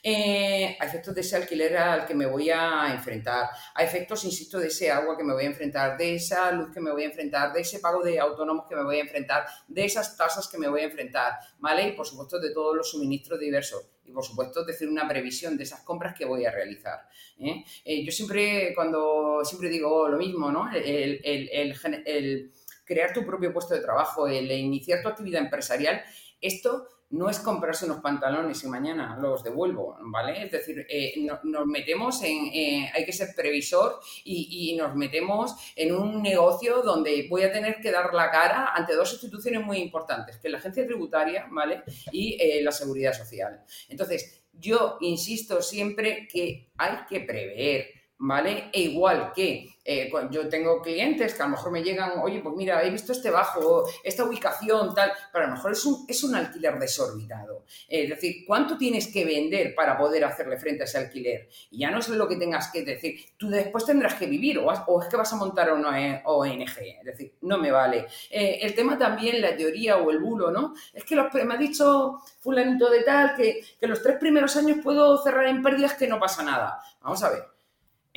Eh, 0.04 0.78
a 0.80 0.86
efectos 0.86 1.16
de 1.16 1.22
ese 1.22 1.36
alquiler 1.36 1.76
al 1.78 2.06
que 2.06 2.14
me 2.14 2.28
voy 2.28 2.50
a 2.52 2.94
enfrentar, 2.94 3.50
a 3.74 3.84
efectos, 3.84 4.24
insisto, 4.24 4.60
de 4.60 4.68
ese 4.68 4.92
agua 4.92 5.18
que 5.18 5.24
me 5.24 5.34
voy 5.34 5.44
a 5.44 5.48
enfrentar, 5.48 5.98
de 5.98 6.16
esa 6.16 6.52
luz 6.52 6.72
que 6.72 6.80
me 6.80 6.92
voy 6.92 7.04
a 7.04 7.08
enfrentar, 7.08 7.52
de 7.52 7.62
ese 7.62 7.80
pago 7.80 8.04
de 8.04 8.20
autónomos 8.20 8.68
que 8.70 8.76
me 8.76 8.84
voy 8.84 8.98
a 8.98 9.02
enfrentar, 9.02 9.46
de 9.68 9.86
esas 9.86 10.16
tasas 10.16 10.48
que 10.48 10.58
me 10.60 10.68
voy 10.68 10.82
a 10.82 10.86
enfrentar, 10.86 11.34
¿vale? 11.58 11.88
Y 11.88 11.92
por 11.94 12.06
supuesto 12.06 12.40
de 12.40 12.52
todos 12.52 12.76
los 12.76 12.92
suministros 12.92 13.40
diversos. 13.40 13.84
Y 14.06 14.12
por 14.12 14.24
supuesto 14.24 14.64
decir 14.64 14.88
una 14.88 15.08
previsión 15.08 15.58
de 15.58 15.64
esas 15.64 15.82
compras 15.82 16.14
que 16.16 16.26
voy 16.26 16.46
a 16.46 16.52
realizar. 16.52 17.10
¿eh? 17.40 17.66
Eh, 17.84 18.06
yo 18.06 18.12
siempre, 18.12 18.74
cuando 18.76 19.44
siempre 19.44 19.70
digo 19.70 20.08
lo 20.08 20.18
mismo, 20.18 20.52
¿no? 20.52 20.70
el 20.72 22.52
crear 22.86 23.12
tu 23.12 23.26
propio 23.26 23.52
puesto 23.52 23.74
de 23.74 23.82
trabajo, 23.82 24.28
el 24.28 24.52
iniciar 24.52 25.02
tu 25.02 25.10
actividad 25.10 25.42
empresarial, 25.42 26.04
esto 26.40 26.88
no 27.12 27.30
es 27.30 27.40
comprarse 27.40 27.86
unos 27.86 28.02
pantalones 28.02 28.64
y 28.64 28.68
mañana 28.68 29.18
los 29.22 29.44
devuelvo, 29.44 29.98
¿vale? 30.02 30.44
Es 30.44 30.52
decir, 30.52 30.86
eh, 30.90 31.14
nos 31.44 31.66
metemos 31.66 32.22
en, 32.24 32.48
eh, 32.48 32.92
hay 32.94 33.06
que 33.06 33.14
ser 33.14 33.30
previsor 33.36 34.00
y, 34.24 34.76
nos 34.76 34.96
metemos 34.96 35.56
en 35.76 35.96
un 35.96 36.22
negocio 36.22 36.82
donde 36.82 37.28
voy 37.30 37.44
a 37.44 37.52
tener 37.52 37.80
que 37.80 37.92
dar 37.92 38.14
la 38.14 38.30
cara 38.30 38.74
ante 38.74 38.96
dos 38.96 39.14
instituciones 39.14 39.64
muy 39.64 39.78
importantes, 39.78 40.38
que 40.38 40.48
es 40.48 40.52
la 40.52 40.58
agencia 40.58 40.86
tributaria, 40.86 41.48
¿vale? 41.50 41.84
Y 42.12 42.38
eh, 42.42 42.62
la 42.62 42.72
seguridad 42.72 43.14
social. 43.14 43.64
Entonces, 43.88 44.44
yo 44.52 44.98
insisto 45.02 45.62
siempre 45.62 46.28
que 46.28 46.72
hay 46.78 46.98
que 47.08 47.22
prever, 47.22 47.95
¿vale? 48.18 48.70
E 48.72 48.82
igual 48.82 49.32
que 49.34 49.68
eh, 49.84 50.12
yo 50.32 50.50
tengo 50.50 50.82
clientes 50.82 51.34
que 51.34 51.44
a 51.44 51.46
lo 51.46 51.52
mejor 51.52 51.72
me 51.72 51.84
llegan, 51.84 52.14
oye, 52.20 52.40
pues 52.40 52.56
mira, 52.56 52.84
he 52.84 52.90
visto 52.90 53.12
este 53.12 53.30
bajo, 53.30 53.88
esta 54.04 54.24
ubicación, 54.24 54.96
tal, 54.96 55.12
pero 55.32 55.46
a 55.46 55.48
lo 55.50 55.56
mejor 55.56 55.74
es 55.74 55.86
un, 55.86 56.06
es 56.08 56.24
un 56.24 56.34
alquiler 56.34 56.80
desorbitado. 56.80 57.66
es 57.88 58.10
decir, 58.10 58.46
¿cuánto 58.48 58.78
tienes 58.78 59.08
que 59.08 59.26
vender 59.26 59.76
para 59.76 59.98
poder 59.98 60.24
hacerle 60.24 60.58
frente 60.58 60.84
a 60.84 60.86
ese 60.86 60.98
alquiler? 60.98 61.50
Y 61.70 61.80
ya 61.80 61.92
no 61.92 62.00
es 62.00 62.10
lo 62.10 62.28
que 62.28 62.38
tengas 62.38 62.72
que 62.72 62.84
decir, 62.84 63.20
tú 63.38 63.50
después 63.50 63.86
tendrás 63.86 64.16
que 64.16 64.26
vivir 64.26 64.58
o, 64.60 64.72
es 64.72 65.08
que 65.10 65.18
vas 65.18 65.32
a 65.34 65.36
montar 65.36 65.72
una 65.74 66.22
ONG, 66.26 66.80
es 66.80 67.06
decir, 67.06 67.36
no 67.42 67.58
me 67.58 67.70
vale. 67.70 68.08
Eh, 68.30 68.60
el 68.62 68.74
tema 68.74 68.98
también, 68.98 69.42
la 69.42 69.56
teoría 69.56 69.98
o 69.98 70.10
el 70.10 70.20
bulo, 70.20 70.52
¿no? 70.52 70.74
Es 70.94 71.04
que 71.04 71.16
los, 71.16 71.32
me 71.34 71.54
ha 71.54 71.58
dicho 71.58 72.22
fulanito 72.40 72.90
de 72.90 73.04
tal 73.04 73.36
que, 73.36 73.62
que 73.80 73.88
los 73.88 74.02
tres 74.02 74.18
primeros 74.18 74.56
años 74.56 74.80
puedo 74.84 75.22
cerrar 75.22 75.46
en 75.46 75.62
pérdidas 75.62 75.94
que 75.94 76.08
no 76.08 76.20
pasa 76.20 76.44
nada. 76.44 76.80
Vamos 77.02 77.22
a 77.24 77.30
ver. 77.30 77.55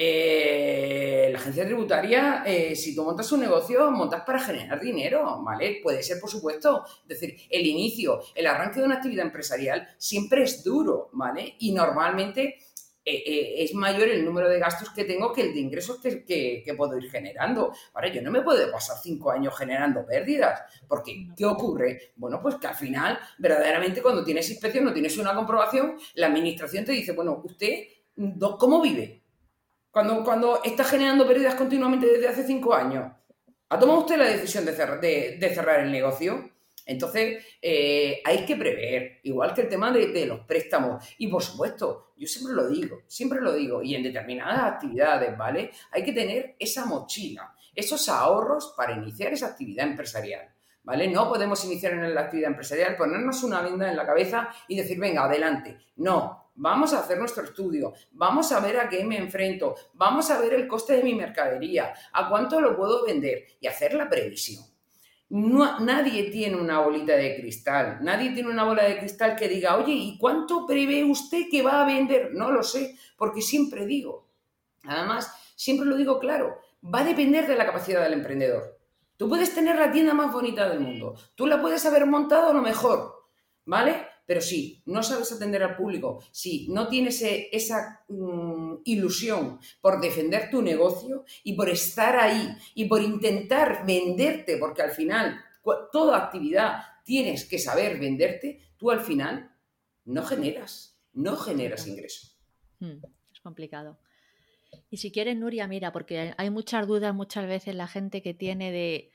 Eh, 0.01 1.29
la 1.33 1.39
agencia 1.41 1.65
tributaria, 1.65 2.45
eh, 2.47 2.77
si 2.77 2.95
tú 2.95 3.03
montas 3.03 3.33
un 3.33 3.41
negocio, 3.41 3.91
montas 3.91 4.23
para 4.25 4.39
generar 4.39 4.79
dinero, 4.79 5.43
¿vale? 5.43 5.81
Puede 5.83 6.05
ser, 6.05 6.21
por 6.21 6.31
supuesto, 6.31 6.85
es 7.03 7.09
decir, 7.09 7.37
el 7.51 7.67
inicio, 7.67 8.21
el 8.37 8.47
arranque 8.47 8.79
de 8.79 8.87
una 8.87 8.95
actividad 8.95 9.27
empresarial 9.27 9.89
siempre 9.99 10.45
es 10.45 10.63
duro, 10.63 11.11
¿vale? 11.15 11.57
Y 11.59 11.73
normalmente 11.73 12.59
eh, 13.05 13.65
es 13.65 13.75
mayor 13.75 14.07
el 14.07 14.25
número 14.25 14.49
de 14.49 14.61
gastos 14.61 14.91
que 14.91 15.03
tengo 15.03 15.33
que 15.33 15.41
el 15.41 15.53
de 15.53 15.59
ingresos 15.59 15.99
que, 16.01 16.75
puedo 16.77 16.97
ir 16.97 17.11
generando. 17.11 17.73
Ahora, 17.93 18.07
yo 18.07 18.23
no 18.23 18.31
me 18.31 18.43
puedo 18.43 18.71
pasar 18.71 18.99
cinco 19.03 19.33
años 19.33 19.59
generando 19.59 20.07
pérdidas, 20.07 20.61
porque 20.87 21.27
¿qué 21.37 21.45
ocurre? 21.45 22.13
Bueno, 22.15 22.41
pues 22.41 22.55
que 22.55 22.69
al 22.69 22.77
final, 22.77 23.19
verdaderamente, 23.39 24.01
cuando 24.01 24.23
tienes 24.23 24.49
inspección, 24.49 24.85
no 24.85 24.93
tienes 24.93 25.19
una 25.19 25.35
comprobación, 25.35 25.97
la 26.15 26.29
administración 26.29 26.85
te 26.85 26.93
dice, 26.93 27.11
bueno, 27.11 27.43
¿usted 27.45 27.83
cómo 28.59 28.81
vive? 28.81 29.25
Cuando, 29.99 30.23
cuando 30.23 30.61
está 30.63 30.85
generando 30.85 31.27
pérdidas 31.27 31.57
continuamente 31.57 32.07
desde 32.07 32.29
hace 32.29 32.45
cinco 32.45 32.73
años, 32.73 33.11
¿ha 33.69 33.79
tomado 33.81 33.99
usted 33.99 34.17
la 34.17 34.29
decisión 34.29 34.65
de, 34.65 35.51
cerrar 35.53 35.81
el 35.81 35.91
negocio? 35.91 36.53
Entonces, 36.87 37.45
eh, 37.61 38.23
hay 38.25 38.47
que 38.47 38.55
prever, 38.55 39.19
igual 39.25 39.53
que 39.53 39.63
el 39.63 39.69
tema 39.69 39.91
de, 39.91 40.25
los 40.25 40.39
préstamos. 40.47 41.05
Y 41.19 41.27
por 41.27 41.43
supuesto, 41.43 42.13
yo 42.17 42.29
siempre 42.29 42.55
lo 42.55 42.69
digo, 42.69 43.03
siempre 43.09 43.41
lo 43.41 43.53
digo, 43.53 43.83
y 43.83 43.97
en 43.97 44.05
determinadas 44.05 44.75
actividades, 44.75 45.37
¿vale? 45.37 45.73
Hay 45.91 46.05
que 46.05 46.13
tener 46.13 46.55
esa 46.61 46.85
mochila, 46.85 47.53
esos 47.75 48.09
ahorros 48.09 48.75
para 48.77 48.93
iniciar 48.93 49.33
esa 49.33 49.49
actividad 49.49 49.85
empresarial. 49.85 50.49
¿Vale? 50.85 51.09
No 51.09 51.29
podemos 51.29 51.63
iniciar 51.65 51.95
en 51.95 52.15
la 52.15 52.21
actividad 52.21 52.51
empresarial, 52.51 52.97
ponernos 52.97 53.43
una 53.43 53.63
venda 53.63 53.91
en 53.91 53.97
la 53.97 54.07
cabeza 54.07 54.49
y 54.69 54.77
decir, 54.77 54.99
venga, 55.01 55.25
adelante. 55.25 55.77
No, 55.97 56.48
vamos 56.59 56.93
a 56.93 57.01
hacer 57.01 57.19
nuestro 57.19 57.45
estudio, 57.45 57.95
vamos 58.13 58.51
a 58.53 58.61
ver 58.61 58.79
a 58.79 58.89
qué 58.89 59.05
me 59.05 59.17
enfrento, 59.17 59.77
vamos 59.95 60.31
a 60.31 60.41
ver 60.41 60.55
el 60.55 60.67
coste 60.67 60.97
de 60.97 61.03
mi 61.03 61.15
mercadería, 61.15 61.95
a 62.13 62.29
cuánto 62.29 62.61
lo 62.61 62.77
puedo 62.77 63.07
vender 63.07 63.45
y 63.61 63.67
hacer 63.67 63.95
la 63.95 64.09
previsión. 64.09 64.65
nadie 65.31 66.31
tiene 66.31 66.57
una 66.57 66.81
bolita 66.81 67.13
de 67.13 67.37
cristal, 67.37 67.99
nadie 68.03 68.33
tiene 68.33 68.51
una 68.51 68.65
bola 68.65 68.85
de 68.85 68.99
cristal 68.99 69.37
que 69.37 69.49
diga, 69.49 69.77
oye, 69.77 69.93
¿y 69.93 70.19
cuánto 70.19 70.67
prevé 70.67 71.05
usted 71.05 71.45
que 71.51 71.63
va 71.63 71.83
a 71.83 71.87
vender? 71.87 72.35
No 72.35 72.51
lo 72.51 72.63
sé, 72.63 72.97
porque 73.17 73.41
siempre 73.41 73.87
digo, 73.87 74.27
además, 74.85 75.33
siempre 75.55 75.87
lo 75.87 75.97
digo 75.97 76.19
claro, 76.19 76.59
va 76.83 77.01
a 77.01 77.05
depender 77.05 77.47
de 77.47 77.57
la 77.57 77.67
capacidad 77.67 78.03
del 78.03 78.15
emprendedor. 78.15 78.79
Tú 79.17 79.29
puedes 79.29 79.55
tener 79.55 79.77
la 79.77 79.93
tienda 79.93 80.15
más 80.15 80.33
bonita 80.33 80.69
del 80.69 80.81
mundo, 80.81 81.15
tú 81.37 81.47
la 81.47 81.61
puedes 81.61 81.87
haber 81.87 82.07
montado 82.07 82.51
a 82.51 82.53
lo 82.53 82.63
mejor, 82.63 83.27
¿vale? 83.65 84.08
Pero 84.29 84.43
si 84.43 84.83
no 84.85 85.03
sabes 85.03 85.33
atender 85.33 85.63
al 85.63 85.75
público, 85.75 86.23
si 86.31 86.69
no 86.69 86.87
tienes 86.87 87.23
e, 87.23 87.49
esa 87.51 88.05
mm, 88.09 88.83
ilusión 88.85 89.59
por 89.81 90.03
defender 90.03 90.51
tu 90.51 90.61
negocio 90.61 91.25
y 91.45 91.55
por 91.55 91.71
estar 91.71 92.15
ahí 92.15 92.47
y 92.75 92.85
por 92.85 93.01
intentar 93.01 93.87
venderte, 93.87 94.59
porque 94.59 94.83
al 94.83 94.91
final 94.91 95.41
toda 95.91 96.19
actividad 96.19 96.83
tienes 97.05 97.49
que 97.49 97.59
saber 97.59 97.99
venderte, 97.99 98.61
tú 98.77 98.91
al 98.91 99.01
final 99.01 99.51
no 100.05 100.23
generas, 100.23 101.01
no 101.15 101.35
generas 101.35 101.87
ingreso. 101.87 102.29
Hmm, 102.81 102.99
es 103.33 103.41
complicado. 103.41 103.99
Y 104.91 104.99
si 104.99 105.11
quieres, 105.11 105.39
Nuria, 105.39 105.67
mira, 105.67 105.91
porque 105.91 106.35
hay 106.37 106.51
muchas 106.51 106.87
dudas 106.87 107.15
muchas 107.15 107.47
veces 107.47 107.75
la 107.75 107.89
gente 107.89 108.21
que 108.21 108.35
tiene 108.35 108.73
de 108.73 109.11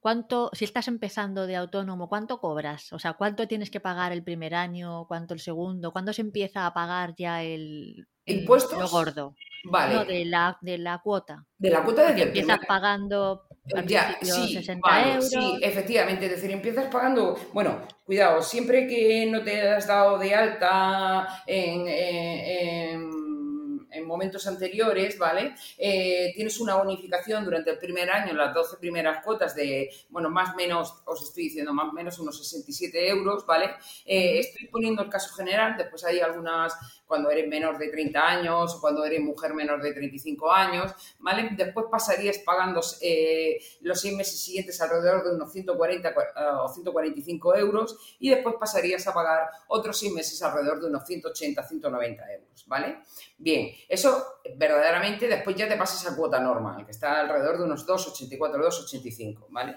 cuánto, 0.00 0.50
si 0.52 0.64
estás 0.64 0.88
empezando 0.88 1.46
de 1.46 1.56
autónomo, 1.56 2.08
¿cuánto 2.08 2.40
cobras? 2.40 2.92
O 2.92 2.98
sea, 2.98 3.14
¿cuánto 3.14 3.48
tienes 3.48 3.70
que 3.70 3.80
pagar 3.80 4.12
el 4.12 4.22
primer 4.22 4.54
año? 4.54 5.06
¿Cuánto 5.06 5.34
el 5.34 5.40
segundo? 5.40 5.92
¿Cuándo 5.92 6.12
se 6.12 6.22
empieza 6.22 6.66
a 6.66 6.74
pagar 6.74 7.14
ya 7.16 7.42
el, 7.42 8.06
impuesto 8.26 8.78
lo 8.78 8.88
gordo? 8.88 9.34
Vale. 9.64 9.94
No, 9.94 10.04
de 10.04 10.24
la, 10.24 10.56
de 10.60 10.78
la 10.78 10.98
cuota. 10.98 11.44
De 11.58 11.70
la 11.70 11.82
cuota 11.82 12.12
de 12.12 12.22
empiezas 12.22 12.60
pagando 12.66 13.48
ya, 13.86 14.16
sí, 14.22 14.54
60 14.54 15.08
euros. 15.08 15.30
Sí, 15.30 15.58
efectivamente, 15.60 16.26
es 16.26 16.32
decir, 16.32 16.50
empiezas 16.50 16.86
pagando, 16.86 17.38
bueno, 17.52 17.82
cuidado, 18.04 18.42
siempre 18.42 18.86
que 18.86 19.26
no 19.26 19.42
te 19.42 19.68
has 19.68 19.86
dado 19.86 20.18
de 20.18 20.34
alta 20.34 21.42
en 21.46 21.86
en 21.88 23.17
momentos 24.04 24.46
anteriores, 24.46 25.18
¿vale? 25.18 25.54
Eh, 25.76 26.32
tienes 26.34 26.60
una 26.60 26.76
bonificación 26.76 27.44
durante 27.44 27.70
el 27.70 27.78
primer 27.78 28.10
año, 28.10 28.34
las 28.34 28.54
12 28.54 28.76
primeras 28.78 29.24
cuotas 29.24 29.54
de, 29.54 29.90
bueno, 30.10 30.30
más 30.30 30.54
o 30.54 30.56
menos, 30.56 30.94
os 31.04 31.22
estoy 31.22 31.44
diciendo, 31.44 31.72
más 31.72 31.88
o 31.88 31.92
menos 31.92 32.18
unos 32.18 32.38
67 32.38 33.08
euros, 33.08 33.46
¿vale? 33.46 33.70
Eh, 34.04 34.40
estoy 34.40 34.68
poniendo 34.68 35.02
el 35.02 35.08
caso 35.08 35.34
general, 35.34 35.76
después 35.76 36.04
hay 36.04 36.20
algunas 36.20 36.74
cuando 37.08 37.30
eres 37.30 37.48
menor 37.48 37.78
de 37.78 37.88
30 37.88 38.20
años 38.20 38.74
o 38.74 38.80
cuando 38.80 39.04
eres 39.04 39.20
mujer 39.20 39.54
menor 39.54 39.82
de 39.82 39.92
35 39.92 40.52
años, 40.52 40.92
¿vale? 41.18 41.48
Después 41.56 41.86
pasarías 41.90 42.38
pagando 42.38 42.80
eh, 43.00 43.58
los 43.80 44.00
seis 44.00 44.14
meses 44.14 44.40
siguientes 44.40 44.80
alrededor 44.80 45.24
de 45.24 45.34
unos 45.34 45.50
140 45.50 46.14
o 46.62 46.68
145 46.68 47.56
euros 47.56 48.16
y 48.20 48.30
después 48.30 48.56
pasarías 48.60 49.06
a 49.08 49.14
pagar 49.14 49.48
otros 49.68 49.98
seis 49.98 50.12
meses 50.12 50.40
alrededor 50.42 50.80
de 50.80 50.86
unos 50.86 51.06
180, 51.06 51.66
190 51.66 52.32
euros, 52.32 52.64
¿vale? 52.68 52.98
Bien, 53.38 53.70
eso 53.88 54.40
verdaderamente 54.56 55.26
después 55.28 55.56
ya 55.56 55.68
te 55.68 55.76
pasas 55.76 56.12
a 56.12 56.16
cuota 56.16 56.38
normal, 56.40 56.84
que 56.84 56.90
está 56.90 57.20
alrededor 57.20 57.58
de 57.58 57.64
unos 57.64 57.86
2,84, 57.86 58.38
2,85, 58.38 59.46
¿vale? 59.48 59.76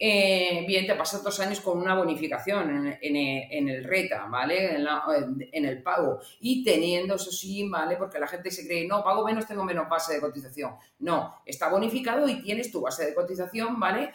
Eh, 0.00 0.64
bien, 0.66 0.86
te 0.86 0.94
pasas 0.94 1.24
dos 1.24 1.40
años 1.40 1.60
con 1.60 1.78
una 1.78 1.94
bonificación 1.94 2.96
en, 3.00 3.68
el 3.68 3.84
RETA, 3.84 4.26
¿vale? 4.26 4.76
En, 4.76 5.64
el 5.64 5.82
pago. 5.82 6.20
Y 6.40 6.62
teniendo, 6.62 7.16
eso 7.16 7.32
sí, 7.32 7.68
¿vale? 7.68 7.96
Porque 7.96 8.20
la 8.20 8.28
gente 8.28 8.50
se 8.50 8.66
cree, 8.66 8.86
no, 8.86 9.02
pago 9.02 9.24
menos, 9.24 9.46
tengo 9.46 9.64
menos 9.64 9.88
base 9.88 10.14
de 10.14 10.20
cotización. 10.20 10.76
No, 11.00 11.36
está 11.44 11.68
bonificado 11.68 12.28
y 12.28 12.40
tienes 12.42 12.70
tu 12.70 12.80
base 12.80 13.06
de 13.06 13.14
cotización, 13.14 13.80
¿vale? 13.80 14.12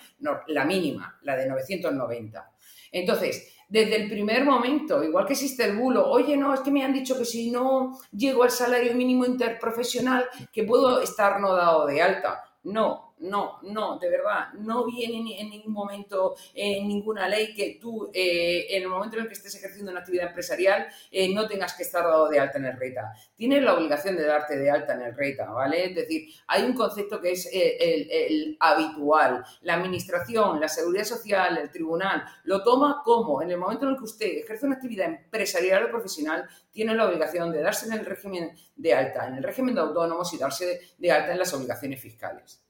la 0.47 0.65
mínima, 0.65 1.17
la 1.23 1.35
de 1.35 1.47
990. 1.47 2.51
Entonces, 2.91 3.53
desde 3.67 3.95
el 3.95 4.09
primer 4.09 4.45
momento, 4.45 5.03
igual 5.03 5.25
que 5.25 5.33
existe 5.33 5.65
el 5.65 5.75
bulo, 5.75 6.07
oye, 6.07 6.37
no, 6.37 6.53
es 6.53 6.59
que 6.61 6.71
me 6.71 6.83
han 6.83 6.93
dicho 6.93 7.17
que 7.17 7.25
si 7.25 7.49
no 7.49 7.99
llego 8.11 8.43
al 8.43 8.51
salario 8.51 8.93
mínimo 8.93 9.25
interprofesional, 9.25 10.25
que 10.51 10.63
puedo 10.63 11.01
estar 11.01 11.41
no 11.41 11.53
dado 11.55 11.87
de 11.87 12.01
alta. 12.01 12.43
No, 12.63 13.12
no, 13.23 13.59
no, 13.63 13.97
de 13.99 14.09
verdad, 14.09 14.51
no 14.53 14.85
viene 14.85 15.39
en 15.39 15.49
ningún 15.49 15.71
momento 15.71 16.35
en 16.53 16.87
ninguna 16.87 17.27
ley 17.29 17.53
que 17.53 17.77
tú, 17.81 18.11
eh, 18.13 18.67
en 18.69 18.83
el 18.83 18.89
momento 18.89 19.15
en 19.15 19.23
el 19.23 19.27
que 19.29 19.33
estés 19.33 19.55
ejerciendo 19.55 19.91
una 19.91 20.01
actividad 20.01 20.27
empresarial, 20.27 20.87
eh, 21.09 21.33
no 21.33 21.47
tengas 21.47 21.73
que 21.73 21.83
estar 21.83 22.03
dado 22.03 22.27
de 22.27 22.39
alta 22.39 22.57
en 22.57 22.65
el 22.65 22.77
RETA. 22.77 23.13
Tienes 23.33 23.63
la 23.63 23.75
obligación 23.75 24.17
de 24.17 24.25
darte 24.25 24.57
de 24.57 24.69
alta 24.69 24.93
en 24.93 25.03
el 25.03 25.15
RETA, 25.15 25.49
¿vale? 25.51 25.85
Es 25.85 25.95
decir, 25.95 26.27
hay 26.47 26.63
un 26.63 26.73
concepto 26.73 27.21
que 27.21 27.31
es 27.31 27.49
eh, 27.51 28.27
el, 28.27 28.57
habitual. 28.59 29.43
La 29.61 29.75
administración, 29.75 30.59
la 30.59 30.67
seguridad 30.67 31.05
social, 31.05 31.57
el 31.57 31.71
tribunal, 31.71 32.25
lo 32.43 32.61
toma 32.61 33.01
como 33.05 33.41
en 33.41 33.51
el 33.51 33.57
momento 33.57 33.85
en 33.85 33.91
el 33.91 33.97
que 33.97 34.03
usted 34.03 34.27
ejerce 34.37 34.65
una 34.65 34.75
actividad 34.75 35.07
empresarial 35.07 35.85
o 35.85 35.91
profesional, 35.91 36.45
tiene 36.71 36.93
la 36.93 37.07
obligación 37.07 37.51
de 37.51 37.61
darse 37.61 37.85
en 37.85 37.93
el 37.93 38.05
régimen 38.05 38.51
de 38.75 38.93
alta, 38.93 39.27
en 39.27 39.35
el 39.35 39.43
régimen 39.43 39.75
de 39.75 39.81
autónomos 39.81 40.33
y 40.33 40.37
darse 40.37 40.81
de 40.97 41.11
alta 41.11 41.31
en 41.31 41.39
las 41.39 41.53
obligaciones 41.53 42.01
fiscales. 42.01 42.63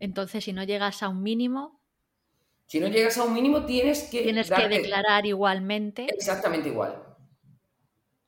Entonces, 0.00 0.44
si 0.44 0.52
no 0.52 0.64
llegas 0.64 1.02
a 1.02 1.08
un 1.08 1.22
mínimo... 1.22 1.80
Si 2.66 2.80
no 2.80 2.88
llegas 2.88 3.16
a 3.18 3.24
un 3.24 3.34
mínimo, 3.34 3.64
tienes 3.64 4.02
que... 4.04 4.22
Tienes 4.22 4.50
que 4.50 4.68
declarar 4.68 5.24
igualmente. 5.26 6.06
Exactamente 6.10 6.68
igual. 6.68 7.02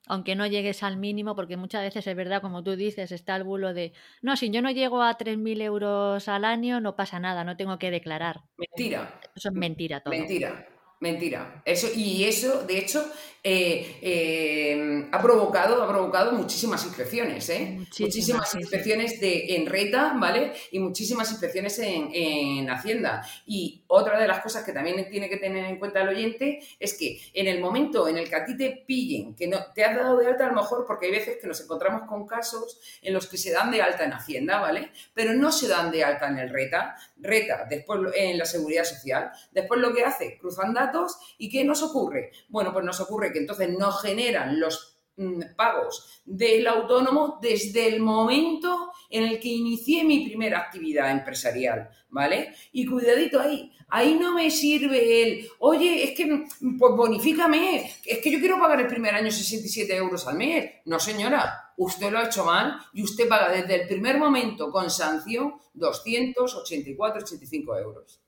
Aunque 0.06 0.34
no 0.34 0.46
llegues 0.46 0.82
al 0.82 0.96
mínimo, 0.96 1.36
porque 1.36 1.56
muchas 1.56 1.82
veces 1.82 2.06
es 2.06 2.16
verdad, 2.16 2.40
como 2.40 2.64
tú 2.64 2.74
dices, 2.74 3.12
está 3.12 3.36
el 3.36 3.44
bulo 3.44 3.72
de, 3.74 3.92
no, 4.22 4.36
si 4.36 4.50
yo 4.50 4.60
no 4.60 4.70
llego 4.72 5.02
a 5.02 5.16
3.000 5.16 5.62
euros 5.62 6.26
al 6.26 6.44
año, 6.44 6.80
no 6.80 6.96
pasa 6.96 7.20
nada, 7.20 7.44
no 7.44 7.56
tengo 7.56 7.78
que 7.78 7.92
declarar. 7.92 8.40
Mentira. 8.56 9.20
Eso 9.36 9.50
es 9.50 9.54
mentira 9.54 10.00
todo. 10.00 10.12
Mentira. 10.12 10.66
Mentira. 11.00 11.62
Eso, 11.64 11.88
y 11.94 12.24
eso, 12.24 12.64
de 12.64 12.78
hecho, 12.78 13.10
eh, 13.42 13.96
eh, 14.02 15.08
ha, 15.10 15.22
provocado, 15.22 15.82
ha 15.82 15.88
provocado 15.88 16.32
muchísimas 16.32 16.84
inspecciones, 16.84 17.48
¿eh? 17.48 17.78
Muchísimas, 17.98 18.54
inspecciones 18.54 19.18
de, 19.18 19.56
en 19.56 19.64
RETA, 19.64 20.14
¿vale? 20.18 20.52
Y 20.70 20.78
muchísimas 20.78 21.30
inspecciones 21.30 21.78
en, 21.78 22.68
Hacienda. 22.68 23.26
Y 23.46 23.82
otra 23.86 24.20
de 24.20 24.28
las 24.28 24.40
cosas 24.40 24.62
que 24.62 24.72
también 24.72 25.08
tiene 25.10 25.28
que 25.30 25.38
tener 25.38 25.64
en 25.64 25.78
cuenta 25.78 26.02
el 26.02 26.10
oyente 26.10 26.60
es 26.78 26.96
que 26.96 27.18
en 27.32 27.46
el 27.46 27.60
momento 27.60 28.06
en 28.06 28.18
el 28.18 28.28
que 28.28 28.36
a 28.36 28.44
ti 28.44 28.56
te 28.56 28.84
pillen, 28.86 29.34
que 29.34 29.46
no, 29.46 29.58
te 29.74 29.84
has 29.84 29.96
dado 29.96 30.18
de 30.18 30.26
alta 30.26 30.46
a 30.46 30.50
lo 30.50 30.56
mejor, 30.56 30.84
porque 30.86 31.06
hay 31.06 31.12
veces 31.12 31.38
que 31.40 31.46
nos 31.46 31.60
encontramos 31.62 32.02
con 32.06 32.26
casos 32.26 32.78
en 33.00 33.14
los 33.14 33.26
que 33.26 33.38
se 33.38 33.50
dan 33.50 33.70
de 33.70 33.80
alta 33.80 34.04
en 34.04 34.12
Hacienda, 34.12 34.60
¿vale? 34.60 34.90
Pero 35.14 35.32
no 35.32 35.50
se 35.50 35.66
dan 35.66 35.90
de 35.90 36.04
alta 36.04 36.28
en 36.28 36.38
el 36.38 36.50
RETA, 36.50 36.96
RETA, 37.22 37.66
después 37.68 38.00
en 38.16 38.38
la 38.38 38.44
Seguridad 38.44 38.84
Social. 38.84 39.30
Después 39.52 39.80
lo 39.80 39.94
que 39.94 40.04
hace, 40.04 40.38
cruzan 40.38 40.74
datos 40.74 41.16
y 41.38 41.48
¿qué 41.48 41.64
nos 41.64 41.82
ocurre? 41.82 42.30
Bueno, 42.48 42.72
pues 42.72 42.84
nos 42.84 43.00
ocurre 43.00 43.32
que 43.32 43.38
entonces 43.38 43.68
no 43.70 43.92
generan 43.92 44.58
los 44.58 44.98
mm, 45.16 45.54
pagos 45.56 46.22
del 46.24 46.66
autónomo 46.66 47.38
desde 47.40 47.88
el 47.88 48.00
momento 48.00 48.92
en 49.08 49.24
el 49.24 49.40
que 49.40 49.48
inicié 49.48 50.04
mi 50.04 50.26
primera 50.26 50.58
actividad 50.58 51.10
empresarial, 51.10 51.90
¿vale? 52.08 52.54
Y 52.72 52.86
cuidadito 52.86 53.40
ahí, 53.40 53.72
ahí 53.88 54.14
no 54.14 54.34
me 54.34 54.50
sirve 54.50 55.22
el, 55.22 55.48
oye, 55.58 56.04
es 56.04 56.16
que, 56.16 56.46
pues 56.78 56.94
bonifícame, 56.96 57.92
es 58.04 58.18
que 58.18 58.30
yo 58.30 58.38
quiero 58.38 58.58
pagar 58.58 58.80
el 58.80 58.86
primer 58.86 59.14
año 59.14 59.30
67 59.30 59.94
euros 59.96 60.26
al 60.26 60.36
mes. 60.36 60.70
No, 60.84 60.98
señora, 60.98 61.69
usted 61.76 62.10
lo 62.10 62.18
ha 62.18 62.26
hecho 62.26 62.44
mal 62.44 62.78
y 62.92 63.02
usted 63.02 63.28
paga 63.28 63.50
desde 63.50 63.82
el 63.82 63.88
primer 63.88 64.18
momento 64.18 64.70
con 64.70 64.90
sanción 64.90 65.54
284, 65.74 67.22
85 67.22 67.78
euros. 67.78 68.20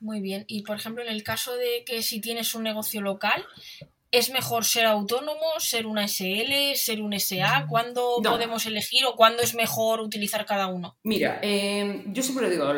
Muy 0.00 0.20
bien. 0.20 0.44
Y 0.48 0.62
por 0.62 0.76
ejemplo, 0.76 1.02
en 1.02 1.10
el 1.10 1.22
caso 1.22 1.54
de 1.56 1.84
que 1.84 2.02
si 2.02 2.20
tienes 2.20 2.54
un 2.54 2.62
negocio 2.62 3.02
local, 3.02 3.46
¿es 4.10 4.30
mejor 4.30 4.64
ser 4.64 4.86
autónomo, 4.86 5.58
ser 5.58 5.86
una 5.86 6.08
SL, 6.08 6.74
ser 6.74 7.00
un 7.00 7.18
SA? 7.18 7.66
¿Cuándo 7.68 8.20
podemos 8.22 8.66
elegir 8.66 9.04
o 9.06 9.14
cuándo 9.14 9.42
es 9.42 9.54
mejor 9.54 10.00
utilizar 10.00 10.46
cada 10.46 10.66
uno? 10.66 10.96
Mira, 11.04 11.38
eh, 11.42 12.04
yo 12.06 12.22
siempre 12.22 12.46
lo 12.46 12.50
digo, 12.50 12.72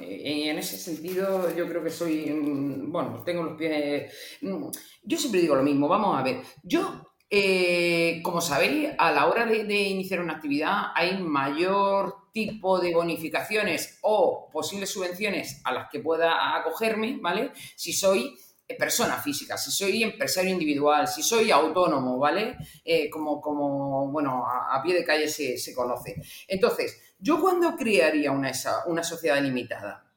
eh, 0.00 0.50
en 0.50 0.58
ese 0.58 0.78
sentido 0.78 1.54
yo 1.54 1.68
creo 1.68 1.82
que 1.82 1.90
soy, 1.90 2.30
mm, 2.30 2.90
bueno, 2.90 3.22
tengo 3.24 3.42
los 3.42 3.58
pies... 3.58 4.12
Mm, 4.40 4.70
yo 5.02 5.18
siempre 5.18 5.40
digo 5.40 5.56
lo 5.56 5.62
mismo, 5.62 5.88
vamos 5.88 6.18
a 6.18 6.22
ver, 6.22 6.40
yo 6.62 7.10
eh, 7.32 8.20
como 8.24 8.40
sabéis, 8.40 8.90
a 8.98 9.12
la 9.12 9.28
hora 9.28 9.46
de, 9.46 9.82
iniciar 9.82 10.20
una 10.20 10.32
actividad 10.34 10.86
hay 10.96 11.16
mayor 11.22 12.32
tipo 12.32 12.80
de 12.80 12.92
bonificaciones 12.92 14.00
o 14.02 14.48
posibles 14.52 14.90
subvenciones 14.90 15.60
a 15.64 15.72
las 15.72 15.88
que 15.90 16.00
pueda 16.00 16.56
acogerme, 16.56 17.18
¿vale? 17.20 17.52
Si 17.76 17.92
soy 17.92 18.36
persona 18.78 19.16
física, 19.16 19.56
si 19.56 19.70
soy 19.70 20.02
empresario 20.02 20.50
individual, 20.50 21.08
si 21.08 21.22
soy 21.22 21.50
autónomo, 21.50 22.18
¿vale? 22.18 22.56
Eh, 22.84 23.08
como, 23.10 23.40
como, 23.40 24.10
bueno, 24.10 24.44
a, 24.46 24.80
pie 24.82 24.94
de 24.94 25.04
calle 25.04 25.28
se, 25.28 25.56
se, 25.58 25.74
conoce. 25.74 26.16
Entonces, 26.48 27.00
¿yo 27.18 27.40
cuándo 27.40 27.76
crearía 27.76 28.32
una, 28.32 28.52
una 28.86 29.02
sociedad 29.02 29.42
limitada? 29.42 30.09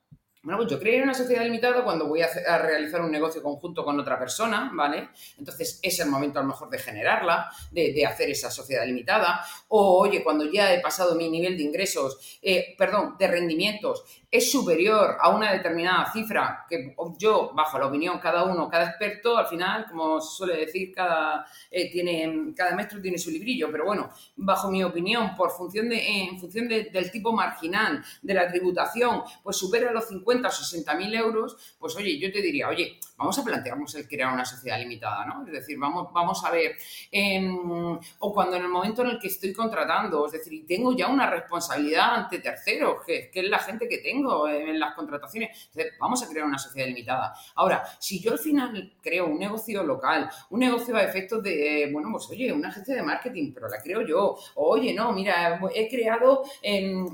Bueno, 0.43 0.58
pues 0.58 0.71
yo 0.71 0.77
creo 0.77 1.06
una 1.06 1.13
sociedad 1.13 1.45
limitada 1.45 1.86
cuando 1.86 2.06
voy 2.06 2.21
a, 2.21 2.58
realizar 2.58 3.01
un 3.01 3.10
negocio 3.10 3.41
conjunto 3.41 3.86
con 3.86 3.97
otra 3.97 4.19
persona, 4.19 4.69
¿vale? 4.73 5.08
Entonces 5.38 5.79
es 5.82 5.99
el 6.01 6.10
momento 6.10 6.38
a 6.38 6.41
lo 6.41 6.49
mejor 6.49 6.69
de 6.69 6.79
generarla, 6.79 7.49
de, 7.71 8.06
hacer 8.06 8.29
esa 8.29 8.51
sociedad 8.51 8.86
limitada. 8.86 9.39
O, 9.69 9.99
oye, 9.99 10.21
cuando 10.21 10.43
ya 10.51 10.73
he 10.73 10.82
pasado 10.82 11.15
mi 11.15 11.29
nivel 11.29 11.56
de 11.56 11.63
ingresos, 11.63 12.39
eh, 12.41 12.75
perdón, 12.77 13.15
de 13.17 13.27
rendimientos, 13.29 14.03
es 14.29 14.51
superior 14.51 15.15
a 15.21 15.29
una 15.29 15.53
determinada 15.53 16.12
cifra 16.12 16.65
que 16.67 16.93
yo, 17.17 17.51
bajo 17.53 17.79
la 17.79 17.86
opinión, 17.86 18.19
cada 18.19 18.43
uno, 18.43 18.67
cada 18.67 18.89
experto, 18.89 19.38
al 19.38 19.47
final, 19.47 19.86
como 19.88 20.19
suele 20.19 20.58
decir, 20.58 20.91
cada, 20.93 21.45
eh, 21.71 21.89
tiene, 21.89 22.51
cada 22.53 22.75
maestro 22.75 22.99
tiene 22.99 23.17
su 23.17 23.29
librillo, 23.29 23.69
pero 23.71 23.86
bueno, 23.86 24.10
bajo 24.36 24.69
mi 24.69 24.84
opinión, 24.84 25.36
por 25.36 25.51
función 25.51 25.88
de, 25.88 26.06
en 26.06 26.39
función 26.39 26.67
del 26.67 27.12
tipo 27.12 27.32
marginal 27.32 28.03
de 28.21 28.34
la 28.34 28.47
tributación, 28.49 29.21
pues 29.43 29.56
supera 29.56 29.91
los 29.91 30.08
50 30.08 30.33
50 30.34 30.48
o 30.48 30.52
60 30.52 30.96
mil 30.96 31.13
euros, 31.13 31.58
pues 31.78 31.96
oye, 31.96 32.17
yo 32.19 32.32
te 32.32 32.41
diría, 32.41 32.67
oye, 32.69 33.00
vamos 33.17 33.38
a 33.38 33.43
plantearnos 33.43 33.93
el 33.96 34.08
crear 34.08 34.34
una 34.34 34.46
sociedad 34.46 34.80
limitada, 34.80 35.26
¿no? 35.26 35.46
Es 35.46 35.52
decir, 35.52 35.78
vamos, 35.78 36.12
vamos 36.12 36.43
a 36.43 36.52
ver, 36.52 36.76
em, 37.12 38.00
o 38.19 38.34
cuando 38.34 38.58
en 38.58 38.63
el 38.63 38.69
momento 38.69 39.02
en 39.04 39.10
el 39.10 39.19
que 39.19 39.28
estoy 39.28 39.54
contratando, 39.54 40.26
es 40.26 40.34
decir, 40.34 40.54
y 40.54 40.63
tengo 40.63 40.96
ya 40.96 41.08
una 41.08 41.30
responsabilidad 41.30 42.15
ante 42.15 42.39
terceros, 42.39 43.06
que, 43.06 43.32
es 43.34 43.50
la 43.50 43.60
gente 43.60 43.88
que 43.88 44.00
tengo 44.00 44.48
en 44.48 44.80
las 44.80 44.93
contrataciones, 44.96 45.69
vamos 46.00 46.24
a 46.24 46.30
crear 46.30 46.46
una 46.46 46.58
sociedad 46.58 46.88
limitada. 46.88 47.34
Ahora, 47.56 47.84
si 48.00 48.19
yo 48.19 48.32
al 48.32 48.39
final 48.39 48.93
creo 49.02 49.28
un 49.28 49.39
negocio 49.39 49.84
local, 49.84 50.30
un 50.50 50.60
negocio 50.60 50.96
a 50.96 51.04
efectos 51.04 51.43
de, 51.43 51.89
bueno, 51.91 52.10
pues 52.12 52.30
oye, 52.30 52.52
una 52.52 52.69
agencia 52.69 52.96
de 52.96 53.04
marketing, 53.04 53.52
pero 53.54 53.67
la 53.67 53.82
creo 53.82 54.02
yo, 54.02 54.38
oye, 54.56 54.93
no, 54.93 55.12
mira, 55.12 55.60
he 55.74 55.88
creado, 55.88 56.43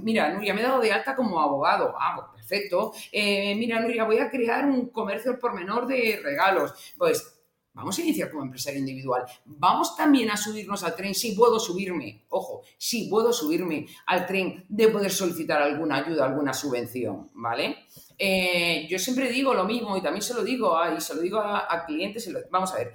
mira, 0.02 0.32
Nuria, 0.34 0.54
me 0.54 0.62
he 0.62 0.64
dado 0.64 0.80
de 0.82 0.92
alta 0.92 1.16
como 1.16 1.40
abogado, 1.40 1.96
ah, 2.00 2.16
pues 2.16 2.39
perfecto, 2.50 2.94
eh, 3.12 3.56
mira, 3.56 3.80
Nuria, 3.80 4.04
voy 4.04 4.18
a 4.18 4.30
crear 4.30 4.66
un 4.66 4.90
comercio 4.90 5.38
por 5.40 5.54
menor 5.54 5.88
de 5.88 6.20
regalos, 6.24 6.74
pues 6.98 7.36
Vamos 7.72 7.98
a 7.98 8.02
iniciar 8.02 8.30
como 8.30 8.44
empresario 8.44 8.80
individual. 8.80 9.24
Vamos 9.46 9.96
también 9.96 10.30
a 10.32 10.36
subirnos 10.36 10.84
al 10.84 10.96
tren. 10.96 11.16
Si 11.16 11.34
puedo 11.34 11.60
subirme, 11.60 12.26
ojo, 12.28 12.64
si 12.78 13.08
puedo 13.08 13.32
subirme 13.32 13.86
al 14.08 14.26
tren 14.26 14.66
de 14.68 14.90
poder 14.90 15.12
solicitar 15.12 15.62
alguna 15.62 15.98
ayuda, 15.98 16.26
alguna 16.26 16.52
subvención, 16.52 17.30
¿vale? 17.36 17.86
Eh, 18.18 18.86
yo 18.90 19.00
siempre 19.00 19.30
digo 19.30 19.54
lo 19.54 19.64
mismo 19.64 19.96
y 19.96 20.02
también 20.02 20.24
se 20.24 20.34
lo 20.34 20.44
digo 20.44 20.78
a, 20.78 20.94
y 20.94 21.00
se 21.00 21.16
lo 21.16 21.22
digo 21.22 21.40
a, 21.40 21.86
clientes. 21.86 22.30
vamos 22.50 22.74
a 22.74 22.80
ver, 22.80 22.94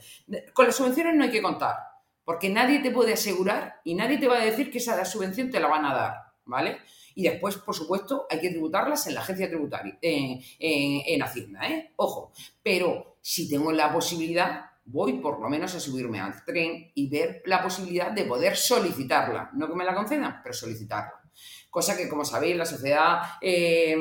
con 0.53 0.67
las 0.67 0.77
subvenciones 0.77 1.15
no 1.15 1.25
hay 1.25 1.31
que 1.31 1.41
contar, 1.41 1.77
porque 2.23 2.51
nadie 2.51 2.81
te 2.81 2.91
puede 2.91 3.15
asegurar 3.15 3.81
y 3.85 3.95
nadie 3.95 4.19
te 4.19 4.29
va 4.29 4.37
a 4.37 4.45
decir 4.45 4.71
que 4.71 4.79
esa 4.79 5.03
subvención 5.07 5.51
te 5.51 5.61
la 5.61 5.69
van 5.69 5.87
a 5.87 5.95
dar, 5.95 6.15
¿vale? 6.45 6.79
Y 7.15 7.25
después, 7.25 7.57
por 7.57 7.75
supuesto, 7.75 8.27
hay 8.29 8.41
que 8.41 8.51
tributarlas 8.51 9.07
en 9.07 9.15
la 9.15 9.21
agencia 9.21 9.49
tributaria, 9.49 9.99
en 10.01 11.23
Hacienda, 11.23 11.69
¿eh? 11.69 11.93
Ojo, 11.97 12.33
pero 12.63 13.17
si 13.21 13.49
tengo 13.49 13.73
la 13.73 13.93
posibilidad, 13.93 14.67
voy 14.85 15.15
por 15.15 15.41
lo 15.41 15.49
menos 15.49 15.75
a 15.75 15.81
subirme 15.81 16.21
al 16.21 16.45
tren 16.45 16.91
y 16.95 17.09
ver 17.09 17.43
la 17.47 17.63
posibilidad 17.63 18.11
de 18.11 18.25
poder 18.25 18.57
solicitarla. 18.57 19.51
No 19.55 19.69
que 19.69 19.75
me 19.75 19.85
la 19.85 19.95
concedan, 19.95 20.41
pero 20.43 20.55
solicitarla. 20.55 21.23
Cosa 21.71 21.97
que, 21.97 22.09
como 22.09 22.25
sabéis, 22.25 22.57
la 22.57 22.67
sociedad 22.67 23.23
eh, 23.41 23.97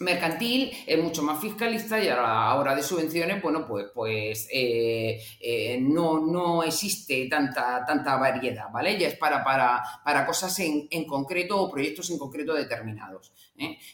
mercantil 0.00 0.72
es 0.86 1.02
mucho 1.02 1.22
más 1.22 1.40
fiscalista 1.40 2.02
y 2.02 2.08
a 2.08 2.16
la 2.16 2.54
hora 2.54 2.74
de 2.74 2.82
subvenciones, 2.82 3.42
bueno, 3.42 3.66
pues, 3.66 3.86
pues 3.94 4.48
eh, 4.52 5.20
eh, 5.40 5.78
no, 5.80 6.20
no, 6.20 6.62
existe 6.62 7.26
tanta, 7.28 7.84
tanta 7.86 8.16
variedad, 8.16 8.70
¿vale? 8.72 8.98
Ya 8.98 9.08
es 9.08 9.16
para, 9.16 9.42
para, 9.44 9.82
para 10.04 10.26
cosas 10.26 10.58
en, 10.60 10.88
en, 10.90 11.04
concreto 11.06 11.60
o 11.60 11.70
proyectos 11.70 12.10
en 12.10 12.18
concreto 12.18 12.54
determinados. 12.54 13.32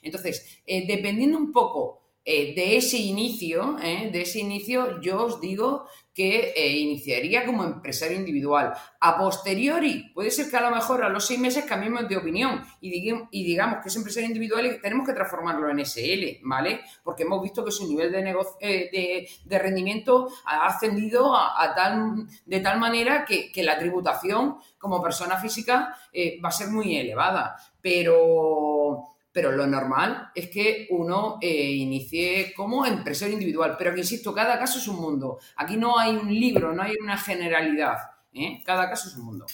Entonces, 0.03 0.63
dependiendo 0.67 1.37
un 1.37 1.53
poco 1.53 2.01
de 2.25 2.77
ese 2.77 2.99
inicio, 2.99 3.77
de 3.81 4.23
ese 4.23 4.41
inicio, 4.41 5.01
yo 5.01 5.25
os 5.25 5.41
digo 5.41 5.87
que 6.15 6.53
eh, 6.57 6.77
iniciaría 6.77 7.47
como 7.47 7.65
empresario 7.65 8.17
individual. 8.19 8.75
A 9.01 9.17
posteriori, 9.17 10.11
puede 10.13 10.31
ser 10.31 10.51
que 10.51 10.57
a 10.57 10.61
lo 10.61 10.75
mejor 10.75 11.05
a 11.05 11.09
los 11.09 11.27
seis 11.27 11.39
meses 11.39 11.65
cambiemos 11.65 12.09
de 12.09 12.17
opinión 12.17 12.63
y, 12.81 12.91
digamos, 12.91 13.79
que 13.83 13.89
es 13.89 13.97
empresario 13.97 14.29
individual 14.29 14.67
y 14.67 14.81
tenemos 14.81 15.07
que 15.07 15.15
transformarlo 15.15 15.71
en 15.71 15.85
SL, 15.85 16.41
¿vale? 16.43 16.81
Porque 17.05 17.23
hemos 17.23 17.43
visto 17.43 17.65
que 17.65 17.71
su 17.71 17.89
nivel 17.89 18.11
de, 18.11 18.35
eh, 18.61 19.29
de, 19.45 19.59
rendimiento 19.59 20.29
ha 20.45 20.67
ascendido 20.67 21.35
a, 21.37 21.73
tal, 21.75 22.27
de 22.45 22.61
tal 22.61 22.79
manera 22.79 23.25
que, 23.25 23.51
la 23.61 23.79
tributación 23.79 24.57
como 24.79 25.03
persona 25.03 25.37
física 25.37 25.95
eh, 26.13 26.41
va 26.43 26.49
a 26.49 26.53
ser 26.53 26.69
muy 26.69 26.97
elevada. 26.97 27.57
Pero 27.83 29.05
pero 29.33 29.53
lo 29.53 29.67
normal 29.67 30.31
es 30.35 30.51
que 30.51 30.89
uno 30.91 31.39
eh, 31.41 31.73
inicie 31.73 32.53
como 32.55 32.85
empresario 32.85 33.35
individual. 33.35 33.77
Pero 33.79 33.95
que 33.95 34.01
insisto, 34.01 34.35
cada 34.35 34.59
caso 34.59 34.79
es 34.79 34.89
un 34.89 34.97
mundo. 34.97 35.39
Aquí 35.57 35.77
no 35.77 35.99
hay 35.99 36.17
un 36.17 36.33
libro, 36.33 36.73
no 36.73 36.83
hay 36.83 36.95
una 37.01 37.17
generalidad. 37.17 37.99
¿eh? 38.33 38.63
Cada 38.65 38.89
caso 38.89 39.09
es 39.09 39.17
un 39.17 39.25
mundo. 39.25 39.47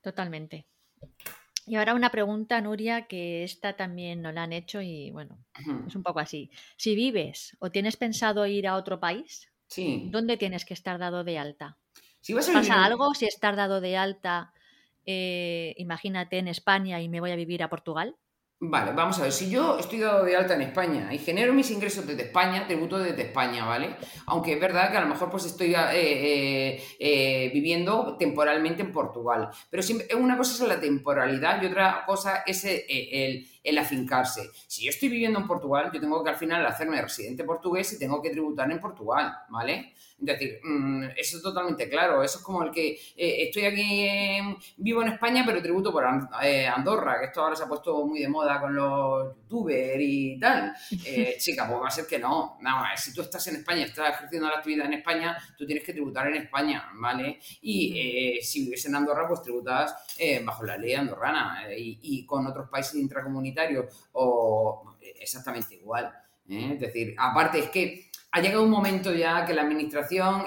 Totalmente. 0.00 0.66
Y 1.66 1.76
ahora 1.76 1.94
una 1.94 2.10
pregunta, 2.10 2.60
Nuria, 2.60 3.06
que 3.06 3.42
esta 3.42 3.74
también 3.74 4.20
nos 4.20 4.34
la 4.34 4.42
han 4.42 4.52
hecho 4.52 4.82
y 4.82 5.10
bueno, 5.10 5.38
es 5.86 5.96
un 5.96 6.02
poco 6.02 6.20
así. 6.20 6.50
Si 6.76 6.94
vives 6.94 7.56
o 7.58 7.70
tienes 7.70 7.96
pensado 7.96 8.46
ir 8.46 8.68
a 8.68 8.76
otro 8.76 9.00
país, 9.00 9.50
¿dónde 10.10 10.36
tienes 10.36 10.66
que 10.66 10.74
estar 10.74 10.98
dado 10.98 11.24
de 11.24 11.38
alta? 11.38 11.78
Si 12.20 12.34
¿Pasa 12.34 12.84
algo 12.84 13.14
si 13.14 13.26
estar 13.26 13.56
dado 13.56 13.80
de 13.80 13.96
alta 13.96 14.52
eh, 15.06 15.74
imagínate 15.78 16.38
en 16.38 16.48
España 16.48 17.00
y 17.00 17.08
me 17.08 17.20
voy 17.20 17.30
a 17.30 17.36
vivir 17.36 17.62
a 17.62 17.68
Portugal? 17.68 18.16
Vale, 18.60 18.92
vamos 18.92 19.18
a 19.18 19.22
ver, 19.24 19.32
si 19.32 19.50
yo 19.50 19.78
estoy 19.78 19.98
dado 19.98 20.24
de 20.24 20.36
alta 20.36 20.54
en 20.54 20.62
España 20.62 21.12
y 21.12 21.18
genero 21.18 21.52
mis 21.52 21.70
ingresos 21.70 22.06
desde 22.06 22.22
España, 22.22 22.66
tributo 22.66 22.98
desde 22.98 23.22
España, 23.22 23.66
¿vale? 23.66 23.96
Aunque 24.26 24.54
es 24.54 24.60
verdad 24.60 24.90
que 24.90 24.96
a 24.96 25.02
lo 25.02 25.08
mejor 25.08 25.30
pues 25.30 25.44
estoy 25.44 25.74
eh, 25.74 26.82
eh, 26.98 27.50
viviendo 27.52 28.16
temporalmente 28.16 28.82
en 28.82 28.92
Portugal. 28.92 29.50
Pero 29.68 29.82
una 30.18 30.38
cosa 30.38 30.62
es 30.62 30.68
la 30.68 30.80
temporalidad 30.80 31.60
y 31.60 31.66
otra 31.66 32.04
cosa 32.06 32.42
es 32.46 32.64
el, 32.64 33.46
afincarse. 33.78 34.50
Si 34.66 34.84
yo 34.84 34.90
estoy 34.90 35.08
viviendo 35.08 35.38
en 35.38 35.46
Portugal, 35.46 35.90
yo 35.92 36.00
tengo 36.00 36.22
que 36.22 36.30
al 36.30 36.36
final 36.36 36.64
hacerme 36.66 37.00
residente 37.00 37.44
portugués 37.44 37.92
y 37.92 37.98
tengo 37.98 38.20
que 38.20 38.30
tributar 38.30 38.70
en 38.70 38.80
Portugal, 38.80 39.32
¿vale? 39.48 39.94
Es 40.20 40.26
decir, 40.26 40.60
mm, 40.62 41.04
eso 41.16 41.36
es 41.36 41.42
totalmente 41.42 41.88
claro. 41.88 42.22
Eso 42.22 42.38
es 42.38 42.44
como 42.44 42.62
el 42.62 42.70
que 42.70 42.92
eh, 43.16 43.44
estoy 43.46 43.64
aquí, 43.64 44.40
vivo 44.76 45.02
en 45.02 45.08
España, 45.08 45.42
pero 45.44 45.60
tributo 45.60 45.92
por 45.92 46.04
eh, 46.42 46.66
Andorra, 46.66 47.18
que 47.18 47.26
esto 47.26 47.42
ahora 47.42 47.56
se 47.56 47.64
ha 47.64 47.68
puesto 47.68 48.06
muy 48.06 48.20
de 48.20 48.28
moda 48.28 48.60
con 48.60 48.74
los 48.74 49.36
youtubers 49.36 50.00
y 50.00 50.38
tal. 50.38 50.74
Eh, 51.06 51.36
chica, 51.38 51.68
pues 51.68 51.80
va 51.80 51.88
a 51.88 51.90
ser 51.90 52.06
que 52.06 52.18
no. 52.18 52.56
Nada 52.60 52.96
si 52.96 53.12
tú 53.12 53.20
estás 53.20 53.46
en 53.48 53.56
España, 53.56 53.84
estás 53.84 54.14
ejerciendo 54.14 54.48
la 54.48 54.56
actividad 54.56 54.86
en 54.86 54.94
España, 54.94 55.36
tú 55.56 55.66
tienes 55.66 55.84
que 55.84 55.92
tributar 55.92 56.28
en 56.28 56.36
España, 56.36 56.88
¿vale? 56.94 57.38
Y 57.60 58.40
si 58.42 58.64
vives 58.64 58.84
en 58.86 58.94
Andorra, 58.94 59.28
pues 59.28 59.42
tributas 59.42 59.94
bajo 60.44 60.64
la 60.64 60.76
ley 60.78 60.94
andorrana 60.94 61.68
y, 61.76 61.98
y, 62.02 62.26
con 62.26 62.46
otros 62.46 62.68
países 62.68 62.94
intracomunitarios 62.94 63.53
o 64.12 64.96
exactamente 65.20 65.74
igual. 65.74 66.12
Es 66.48 66.78
decir, 66.78 67.14
aparte 67.18 67.58
es 67.58 67.70
que 67.70 68.10
ha 68.32 68.40
llegado 68.40 68.64
un 68.64 68.70
momento 68.70 69.14
ya 69.14 69.44
que 69.46 69.54
la 69.54 69.62
administración 69.62 70.44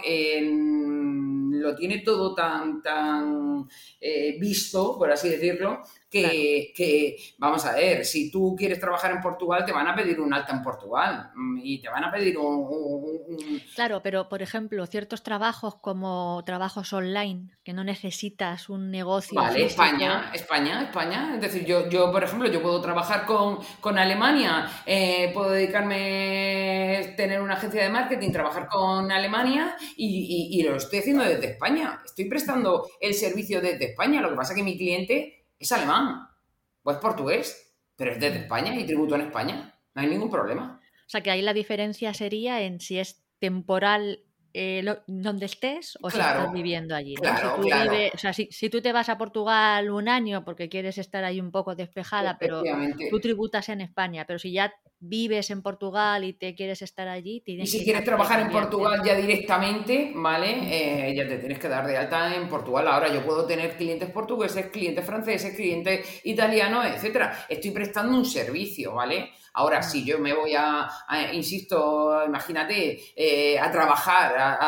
lo 1.60 1.76
tiene 1.76 2.00
todo 2.00 2.36
tan, 2.36 2.82
tan 2.82 3.68
eh, 4.00 4.38
visto, 4.40 4.98
por 4.98 5.12
así 5.12 5.30
decirlo, 5.30 5.82
que, 6.76 7.18
vamos 7.38 7.66
a 7.66 7.74
ver, 7.74 8.06
si 8.06 8.32
tú 8.32 8.56
quieres 8.58 8.80
trabajar 8.80 9.12
en 9.12 9.22
Portugal, 9.22 9.66
te 9.66 9.72
van 9.72 9.88
a 9.88 9.96
pedir 9.96 10.20
un 10.20 10.34
alta 10.34 10.54
en 10.54 10.64
Portugal 10.64 11.32
mm, 11.36 11.60
y 11.64 11.82
te 11.82 11.90
van 11.90 12.04
a 12.04 12.12
pedir 12.12 12.38
un, 12.38 12.68
Claro, 13.76 14.02
pero 14.02 14.30
por 14.30 14.42
ejemplo, 14.42 14.86
ciertos 14.86 15.24
trabajos 15.24 15.76
como 15.76 16.42
trabajos 16.46 16.94
online, 16.94 17.50
que 17.64 17.74
no 17.74 17.84
necesitas 17.84 18.70
un 18.70 18.92
negocio... 18.92 19.40
Vale, 19.40 19.66
España, 19.66 20.32
España, 20.34 20.84
España. 20.84 21.32
Es 21.36 21.42
decir, 21.42 21.66
yo, 21.66 21.90
yo, 21.90 22.12
por 22.12 22.24
ejemplo, 22.24 22.50
yo 22.50 22.62
puedo 22.62 22.82
trabajar 22.82 23.26
con, 23.26 23.60
con 23.82 23.98
Alemania, 23.98 24.70
eh, 24.86 25.32
puedo 25.34 25.52
dedicarme, 25.52 27.14
tener 27.18 27.42
una 27.42 27.56
agencia 27.56 27.84
de 27.84 27.90
marketing, 27.90 28.32
trabajar 28.32 28.68
con 28.68 29.12
Alemania 29.12 29.76
y, 29.96 30.50
y 30.52 30.64
lo 30.64 30.76
estoy 30.76 31.00
haciendo 31.00 31.24
desde 31.24 31.52
España. 31.52 32.02
Estoy 32.06 32.26
prestando 32.26 32.90
el 33.00 33.14
servicio 33.14 33.62
desde 33.62 33.92
España. 33.92 34.22
Lo 34.22 34.30
que 34.30 34.36
pasa 34.36 34.54
es 34.54 34.58
que 34.58 34.64
mi 34.64 34.78
cliente 34.78 35.37
es 35.60 35.72
alemán 35.72 36.28
o 36.84 36.92
es 36.92 36.98
portugués, 36.98 37.76
pero 37.96 38.12
es 38.12 38.20
desde 38.20 38.40
España 38.40 38.76
y 38.76 38.86
tributo 38.86 39.16
en 39.16 39.22
España. 39.22 39.74
No 39.94 40.02
hay 40.02 40.08
ningún 40.08 40.30
problema. 40.30 40.80
O 40.82 41.10
sea 41.10 41.22
que 41.22 41.32
ahí 41.32 41.42
la 41.42 41.54
diferencia 41.54 42.14
sería 42.14 42.62
en 42.62 42.80
si 42.80 43.00
es 43.00 43.24
temporal 43.40 44.24
eh, 44.54 44.84
donde 45.06 45.46
estés 45.46 45.98
o 46.02 46.10
si 46.10 46.18
estás 46.18 46.52
viviendo 46.52 46.96
allí. 46.96 47.16
si, 47.16 47.22
o 47.22 48.18
sea, 48.18 48.34
si, 48.34 48.70
tú 48.70 48.82
te 48.82 48.92
vas 48.92 49.08
a 49.10 49.18
Portugal 49.18 49.90
un 49.92 50.10
año 50.10 50.44
porque 50.44 50.68
quieres 50.68 50.98
estar 50.98 51.24
ahí 51.24 51.40
un 51.40 51.52
poco 51.52 51.76
despejada, 51.76 52.38
pero 52.40 52.64
tú 53.12 53.20
tributas 53.20 53.70
en 53.70 53.82
España, 53.82 54.26
pero 54.26 54.40
si 54.40 54.52
ya 54.52 54.74
vives 55.00 55.50
en 55.52 55.62
Portugal 55.62 56.24
y 56.24 56.34
te 56.34 56.56
quieres 56.56 56.82
estar 56.82 57.08
allí, 57.08 57.44
Y 57.46 57.68
si 57.68 57.84
quieres 57.84 58.04
trabajar 58.04 58.40
en 58.40 58.50
Portugal 58.50 59.02
ya 59.06 59.16
directamente, 59.16 60.12
¿vale? 60.16 61.10
Eh, 61.10 61.16
ya 61.16 61.28
te 61.28 61.38
tienes 61.38 61.60
que 61.60 61.68
dar 61.68 61.86
de 61.86 61.98
alta 61.98 62.36
en 62.36 62.50
Portugal. 62.50 62.88
Ahora 62.88 63.14
yo 63.14 63.24
puedo 63.26 63.46
tener 63.46 63.78
clientes 63.78 64.10
portugueses, 64.10 64.68
clientes 64.68 65.06
franceses, 65.06 65.56
clientes 65.56 66.22
italianos, 66.24 66.86
etcétera. 66.86 67.46
Estoy 67.48 67.72
prestando 67.72 68.18
un 68.18 68.26
servicio, 68.26 68.94
¿vale? 68.94 69.32
Ahora, 69.58 69.82
si 69.82 70.06
yo 70.06 70.20
me 70.20 70.34
voy 70.36 70.54
a, 70.56 70.88
insisto, 71.34 72.24
imagínate, 72.24 73.00
eh, 73.16 73.60
a 73.60 73.72
trabajar, 73.72 74.60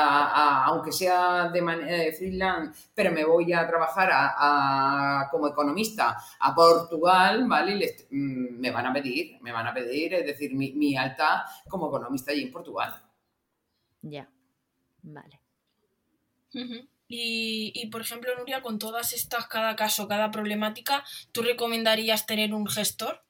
aunque 0.65 0.91
sea 0.91 1.49
de 1.49 1.61
manera 1.61 1.95
de 1.95 2.11
freelance, 2.11 2.89
pero 2.95 3.11
me 3.11 3.23
voy 3.23 3.53
a 3.53 3.67
trabajar 3.67 5.29
como 5.29 5.47
economista 5.47 6.17
a 6.39 6.55
Portugal, 6.55 7.45
¿vale? 7.47 7.75
Mm, 8.09 8.59
me 8.59 8.71
van 8.71 8.87
a 8.87 8.93
pedir, 8.93 9.37
me 9.41 9.51
van 9.51 9.67
a 9.67 9.73
pedir, 9.75 10.18
es 10.19 10.25
decir, 10.25 10.53
mi, 10.53 10.95
alta 10.95 11.45
como 11.67 11.87
economista 11.87 12.31
allí 12.31 12.43
en 12.43 12.51
Portugal. 12.51 13.01
Ya, 14.01 14.29
vale. 15.01 15.39
Y, 17.07 17.71
y, 17.73 17.87
por 17.87 18.01
ejemplo, 18.01 18.35
Nuria, 18.37 18.61
con 18.61 18.79
todas 18.79 19.13
estas, 19.13 19.47
cada 19.47 19.75
caso, 19.75 20.07
cada 20.07 20.31
problemática, 20.31 21.03
¿tú 21.31 21.41
recomendarías 21.41 22.25
tener 22.25 22.53
un 22.53 22.67
gestor? 22.67 23.23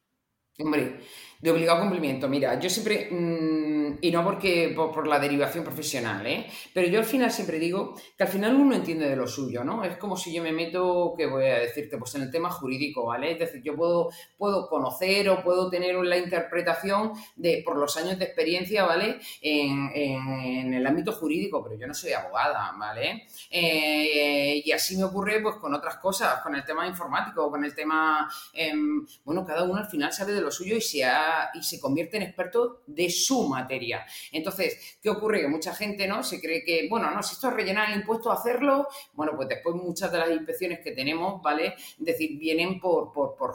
Hombre, 0.58 1.00
De 1.40 1.52
obligado 1.52 1.80
cumplimiento. 1.80 2.28
Mira, 2.28 2.60
yo 2.60 2.70
siempre, 2.70 3.08
mm, 3.10 4.00
y 4.02 4.12
no 4.12 4.24
porque 4.24 4.74
por, 4.76 5.08
la 5.08 5.20
derivación 5.20 5.64
profesional, 5.64 6.26
¿eh? 6.28 6.46
pero 6.74 6.88
yo 6.88 7.00
al 7.00 7.06
final 7.06 7.32
siempre 7.32 7.60
digo 7.60 7.96
que 8.18 8.24
al 8.24 8.30
final 8.30 8.56
uno 8.56 8.76
entiende 8.76 9.08
de 9.10 9.16
lo 9.16 9.26
suyo, 9.26 9.64
¿no? 9.64 9.84
Es 9.84 9.98
como 9.98 10.18
si 10.18 10.34
yo 10.34 10.44
me 10.44 10.52
meto, 10.52 11.14
¿qué 11.18 11.26
voy 11.26 11.46
a 11.46 11.60
decirte? 11.60 11.98
Pues 11.98 12.14
en 12.16 12.24
el 12.24 12.32
tema 12.32 12.50
jurídico, 12.50 13.06
¿vale? 13.06 13.32
Es 13.32 13.40
decir, 13.40 13.62
yo 13.64 13.76
puedo, 13.76 14.10
puedo 14.38 14.68
conocer 14.68 15.30
o 15.30 15.42
puedo 15.42 15.70
tener 15.70 15.96
la 15.96 16.18
interpretación 16.18 17.14
de, 17.38 17.62
por 17.64 17.78
los 17.78 17.96
años 17.96 18.20
de 18.20 18.26
experiencia, 18.26 18.84
¿vale? 18.84 19.20
En, 19.42 19.90
en 19.96 20.74
el 20.74 20.86
ámbito 20.86 21.14
jurídico, 21.14 21.64
pero 21.64 21.80
yo 21.80 21.88
no 21.88 21.94
soy 21.94 22.12
abogada, 22.12 22.74
¿vale? 22.78 23.28
Eh, 23.50 24.62
y 24.64 24.72
así 24.72 24.98
me 24.98 25.04
ocurre 25.06 25.40
pues 25.42 25.56
con 25.56 25.74
otras 25.74 25.98
cosas, 25.98 26.42
con 26.42 26.56
el 26.56 26.64
tema 26.64 26.88
informático, 26.88 27.50
con 27.50 27.64
el 27.64 27.74
tema, 27.74 28.30
em, 28.54 29.06
bueno, 29.24 29.46
cada 29.46 29.64
uno 29.64 29.78
al 29.78 29.90
final 29.90 30.12
sabe 30.12 30.34
de 30.34 30.42
lo 30.42 30.52
suyo 30.52 30.76
y 30.76 30.82
se, 30.82 31.04
y 31.54 31.64
se 31.64 31.80
convierte 31.80 32.18
en 32.18 32.24
experto 32.24 32.82
de 32.88 33.10
su 33.10 33.48
materia. 33.48 34.06
Entonces, 34.32 34.98
¿qué 35.02 35.10
ocurre? 35.10 35.42
Que 35.42 35.48
mucha 35.48 35.74
gente, 35.74 36.08
¿no? 36.08 36.24
Se 36.24 36.40
cree 36.40 36.64
que, 36.64 36.88
bueno, 36.90 37.12
no, 37.12 37.22
si 37.24 37.34
esto 37.34 37.50
es 37.50 37.54
rellenar 37.54 37.90
el 37.90 38.00
impuesto, 38.00 38.32
hacerlo, 38.32 38.88
bueno, 39.14 39.34
pues 39.36 39.48
después 39.50 39.76
muchas 39.76 40.12
de 40.12 40.18
las 40.18 40.32
inspecciones 40.32 40.80
que 40.80 40.92
tenemos, 40.92 41.42
¿vale? 41.42 41.76
Es 41.78 42.06
decir, 42.06 42.38
vienen 42.38 42.80
por, 42.80 43.10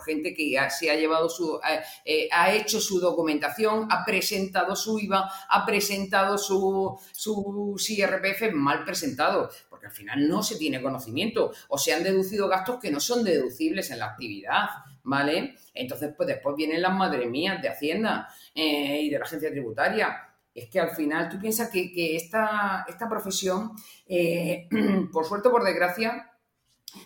gente 0.05 0.35
que 0.35 0.51
ya 0.51 0.69
se 0.71 0.91
ha 0.91 0.97
llevado 0.97 1.29
su, 1.29 1.61
eh, 2.05 2.29
ha 2.31 2.53
hecho 2.53 2.81
su 2.81 3.01
documentación, 3.01 3.89
ha 3.91 4.05
presentado 4.05 4.75
su 4.77 4.99
IVA, 4.99 5.31
ha 5.49 5.65
presentado 5.65 6.37
su, 6.37 6.99
su 7.13 7.77
IRPF 7.89 8.53
mal 8.53 8.85
presentado, 8.85 9.51
porque 9.69 9.87
al 9.87 9.93
final 9.93 10.29
no 10.29 10.43
se 10.43 10.57
tiene 10.57 10.83
conocimiento 10.83 11.53
o 11.69 11.79
se 11.79 11.93
han 11.93 12.03
deducido 12.03 12.49
gastos 12.49 12.81
que 12.81 12.91
no 12.91 13.01
son 13.01 13.25
deducibles 13.25 13.91
en 13.91 13.99
la 13.99 14.07
actividad. 14.07 14.69
¿Vale? 15.05 15.55
Entonces, 15.73 16.13
pues 16.17 16.27
después 16.27 16.57
vienen 16.57 16.83
las 16.83 16.95
madres 16.95 17.31
mías 17.31 17.63
de 17.63 17.69
Hacienda 17.69 18.29
eh, 18.55 19.03
y 19.03 19.11
de 19.11 19.19
la 19.19 19.25
agencia 19.25 19.51
tributaria. 19.51 20.17
Es 20.55 20.69
que 20.69 20.81
al 20.81 20.91
final 20.91 21.29
tú 21.29 21.39
piensas 21.39 21.71
que, 21.71 22.17
esta, 22.17 22.85
esta, 22.89 23.09
profesión, 23.09 23.73
eh, 24.07 24.69
por 25.13 25.25
suerte 25.25 25.49
o 25.49 25.53
por 25.53 25.65
desgracia, 25.65 26.31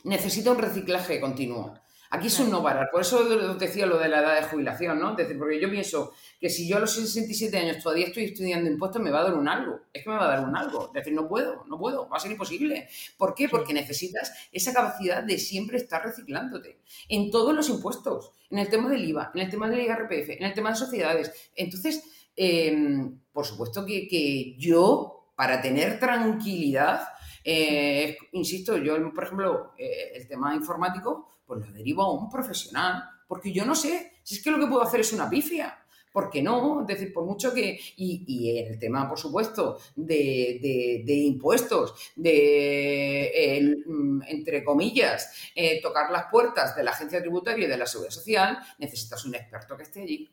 necesita 0.05 0.51
un 0.51 0.59
reciclaje 0.59 1.21
continuo. 1.21 1.75
Aquí 2.11 2.29
es 2.29 2.41
un 2.41 2.51
no 2.51 2.63
parar. 2.63 2.89
Por 2.91 3.03
eso 3.03 3.23
decía 3.57 3.85
lo 3.85 3.99
de 3.99 4.09
la 4.09 4.21
edad 4.21 4.41
de 4.41 4.49
jubilación, 4.49 4.99
¿no? 4.99 5.11
Es 5.11 5.17
decir, 5.19 5.39
porque 5.39 5.61
yo 5.61 5.71
pienso 5.71 6.13
que 6.41 6.49
si 6.49 6.67
yo 6.67 6.79
a 6.79 6.81
los 6.81 6.93
67 6.93 7.57
años 7.59 7.83
todavía 7.83 8.07
estoy 8.07 8.25
estudiando 8.25 8.71
impuestos, 8.71 9.03
me 9.03 9.11
va 9.11 9.21
a 9.21 9.25
dar 9.25 9.35
un 9.35 9.47
algo. 9.47 9.81
Es 9.93 10.05
que 10.05 10.11
me 10.11 10.17
va 10.17 10.25
a 10.25 10.37
dar 10.37 10.49
un 10.49 10.57
algo. 10.57 10.87
Es 10.87 10.93
decir, 10.95 11.13
no 11.13 11.29
puedo, 11.29 11.65
no 11.67 11.79
puedo, 11.79 12.09
va 12.09 12.17
a 12.17 12.21
ser 12.21 12.31
imposible. 12.31 12.89
¿Por 13.19 13.35
qué? 13.35 13.49
Porque 13.49 13.75
necesitas 13.75 14.33
esa 14.53 14.73
capacidad 14.73 15.23
de 15.23 15.39
siempre 15.39 15.77
estar 15.77 16.03
reciclándote 16.03 16.81
en 17.11 17.31
todos 17.31 17.55
los 17.55 17.69
impuestos, 17.69 18.33
en 18.51 18.59
el 18.59 18.71
tema 18.71 18.89
del 18.89 19.05
IVA, 19.05 19.31
en 19.35 19.43
el 19.43 19.51
tema 19.51 19.69
del 19.69 19.81
IRPF, 19.81 20.31
en 20.31 20.45
el 20.45 20.55
tema 20.55 20.71
de 20.71 20.77
sociedades. 20.77 21.51
Entonces, 21.55 22.03
em, 22.37 23.21
por 23.33 23.45
supuesto 23.45 23.85
que, 23.85 24.57
yo, 24.59 25.33
para 25.37 25.61
tener 25.61 25.99
tranquilidad, 26.01 27.03
eh, 27.45 28.17
insisto, 28.33 28.79
yo, 28.79 29.13
por 29.13 29.25
ejemplo, 29.25 29.75
eh, 29.77 30.13
el 30.15 30.27
tema 30.27 30.55
informático, 30.55 31.29
pues 31.49 31.67
lo 31.67 31.73
derivo 31.73 32.03
a 32.03 32.13
un 32.13 32.29
profesional, 32.29 33.03
porque 33.27 33.51
yo 33.51 33.65
no 33.65 33.75
sé 33.75 34.13
si 34.23 34.37
es 34.37 34.43
que 34.43 34.51
lo 34.51 34.61
que 34.61 34.67
puedo 34.67 34.83
hacer 34.83 35.01
es 35.01 35.13
una 35.13 35.29
pifia. 35.29 35.79
¿Por 36.13 36.31
qué 36.31 36.43
no? 36.43 36.83
Es 36.83 36.87
decir, 36.87 37.13
por 37.13 37.25
mucho 37.25 37.53
que. 37.53 37.79
Y, 37.97 38.59
el 38.59 38.79
tema, 38.79 39.09
por 39.09 39.19
supuesto, 39.19 39.79
de, 39.95 41.05
impuestos, 41.07 42.13
de, 42.17 43.77
mm, 43.87 44.23
entre 44.27 44.65
comillas, 44.65 45.51
eh, 45.55 45.81
tocar 45.81 46.11
las 46.11 46.27
puertas 46.31 46.75
de 46.77 46.83
la 46.83 46.91
agencia 46.91 47.21
tributaria 47.21 47.67
y 47.67 47.69
de 47.69 47.77
la 47.77 47.87
seguridad 47.87 48.13
social, 48.13 48.59
necesitas 48.79 49.25
un 49.25 49.35
experto 49.35 49.77
que 49.77 49.83
esté 49.85 50.03
allí 50.03 50.31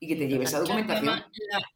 y 0.00 0.08
que 0.08 0.16
te 0.16 0.26
lleve 0.26 0.44
esa 0.44 0.58
documentación. 0.58 1.24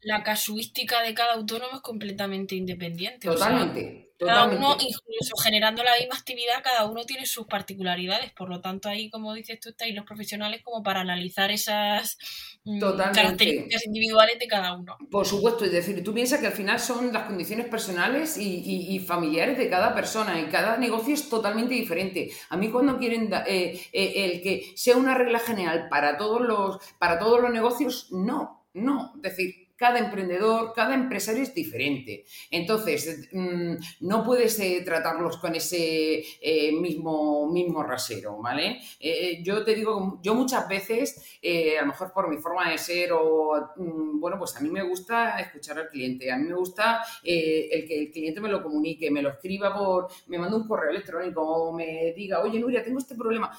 la, 0.01 0.23
casuística 0.23 1.01
de 1.01 1.13
cada 1.13 1.33
autónomo 1.35 1.77
es 1.77 1.81
completamente 1.81 2.55
independiente. 2.55 3.27
Totalmente. 3.27 4.06
Cada 4.19 4.47
uno, 4.47 4.75
incluso 4.79 5.35
generando 5.43 5.83
la 5.83 5.95
misma 5.99 6.15
actividad, 6.15 6.63
cada 6.63 6.85
uno 6.85 7.03
tiene 7.05 7.25
sus 7.27 7.45
particularidades. 7.45 8.31
Por 8.33 8.49
lo 8.49 8.61
tanto, 8.61 8.89
ahí, 8.89 9.11
como 9.11 9.33
dices 9.33 9.59
tú, 9.59 9.69
estáis 9.69 9.93
los 9.93 10.05
profesionales 10.05 10.61
como 10.63 10.81
para 10.81 11.01
analizar 11.01 11.51
esas 11.51 12.17
mm, 12.63 12.79
características 13.13 13.85
individuales 13.85 14.39
de 14.39 14.47
cada 14.47 14.73
uno. 14.73 14.97
Por 15.11 15.25
supuesto, 15.25 15.65
es 15.65 15.71
decir, 15.71 16.03
tú 16.03 16.13
piensas 16.15 16.39
que 16.39 16.47
al 16.47 16.53
final 16.53 16.79
son 16.79 17.13
las 17.13 17.23
condiciones 17.27 17.67
personales 17.67 18.37
y, 18.37 18.97
familiares 19.07 19.57
de 19.57 19.69
cada 19.69 19.93
persona 19.93 20.39
y 20.39 20.45
cada 20.45 20.77
negocio 20.77 21.13
es 21.13 21.29
totalmente 21.29 21.75
diferente. 21.75 22.31
A 22.49 22.57
mí 22.57 22.69
cuando 22.69 22.97
quieren 22.97 23.31
eh, 23.45 23.79
eh, 23.93 24.13
el 24.15 24.41
que 24.41 24.73
sea 24.75 24.97
una 24.97 25.13
regla 25.13 25.39
general 25.39 25.87
para 25.89 26.17
todos 26.17 26.41
los, 26.41 26.79
para 26.97 27.19
todos 27.19 27.39
los 27.39 27.51
negocios, 27.51 28.07
no, 28.11 28.65
no. 28.73 29.13
Es 29.17 29.21
decir, 29.21 29.66
cada 29.77 29.99
emprendedor, 29.99 30.73
cada 30.73 30.95
empresario 30.95 31.43
es 31.43 31.53
diferente. 31.53 32.25
Entonces, 32.51 33.29
mm, 33.31 33.75
no 34.01 34.23
puedes 34.23 34.59
eh, 34.59 34.81
tratarlos 34.83 35.37
con 35.37 35.55
ese 35.55 36.23
eh, 36.41 36.71
mismo, 36.71 37.49
mismo 37.51 37.83
rasero, 37.83 38.37
¿vale? 38.41 38.79
Eh, 38.99 39.41
yo 39.43 39.63
te 39.63 39.75
digo, 39.75 40.19
yo 40.23 40.33
muchas 40.33 40.67
veces, 40.67 41.39
a 41.77 41.81
lo 41.81 41.87
mejor 41.87 42.11
por 42.11 42.29
mi 42.29 42.37
forma 42.37 42.69
de 42.69 42.77
ser 42.77 43.11
o, 43.13 43.73
mm, 43.77 44.19
bueno, 44.19 44.37
pues 44.39 44.55
a 44.57 44.61
mí 44.61 44.69
me 44.69 44.83
gusta 44.83 45.39
escuchar 45.39 45.77
al 45.77 45.89
cliente, 45.89 46.31
a 46.31 46.37
mí 46.37 46.47
me 46.47 46.55
gusta 46.55 47.01
el 47.23 47.87
que 47.87 47.99
el 47.99 48.11
cliente 48.11 48.41
me 48.41 48.49
lo 48.49 48.63
comunique, 48.63 49.11
me 49.11 49.21
lo 49.21 49.29
escriba 49.29 49.75
por, 49.77 50.07
me 50.27 50.39
manda 50.39 50.57
un 50.57 50.67
correo 50.67 50.89
electrónico 50.89 51.41
o 51.41 51.73
me 51.73 52.13
diga, 52.15 52.41
oye, 52.41 52.59
Nuria, 52.59 52.83
tengo 52.83 52.97
este 52.97 53.15
problema, 53.15 53.51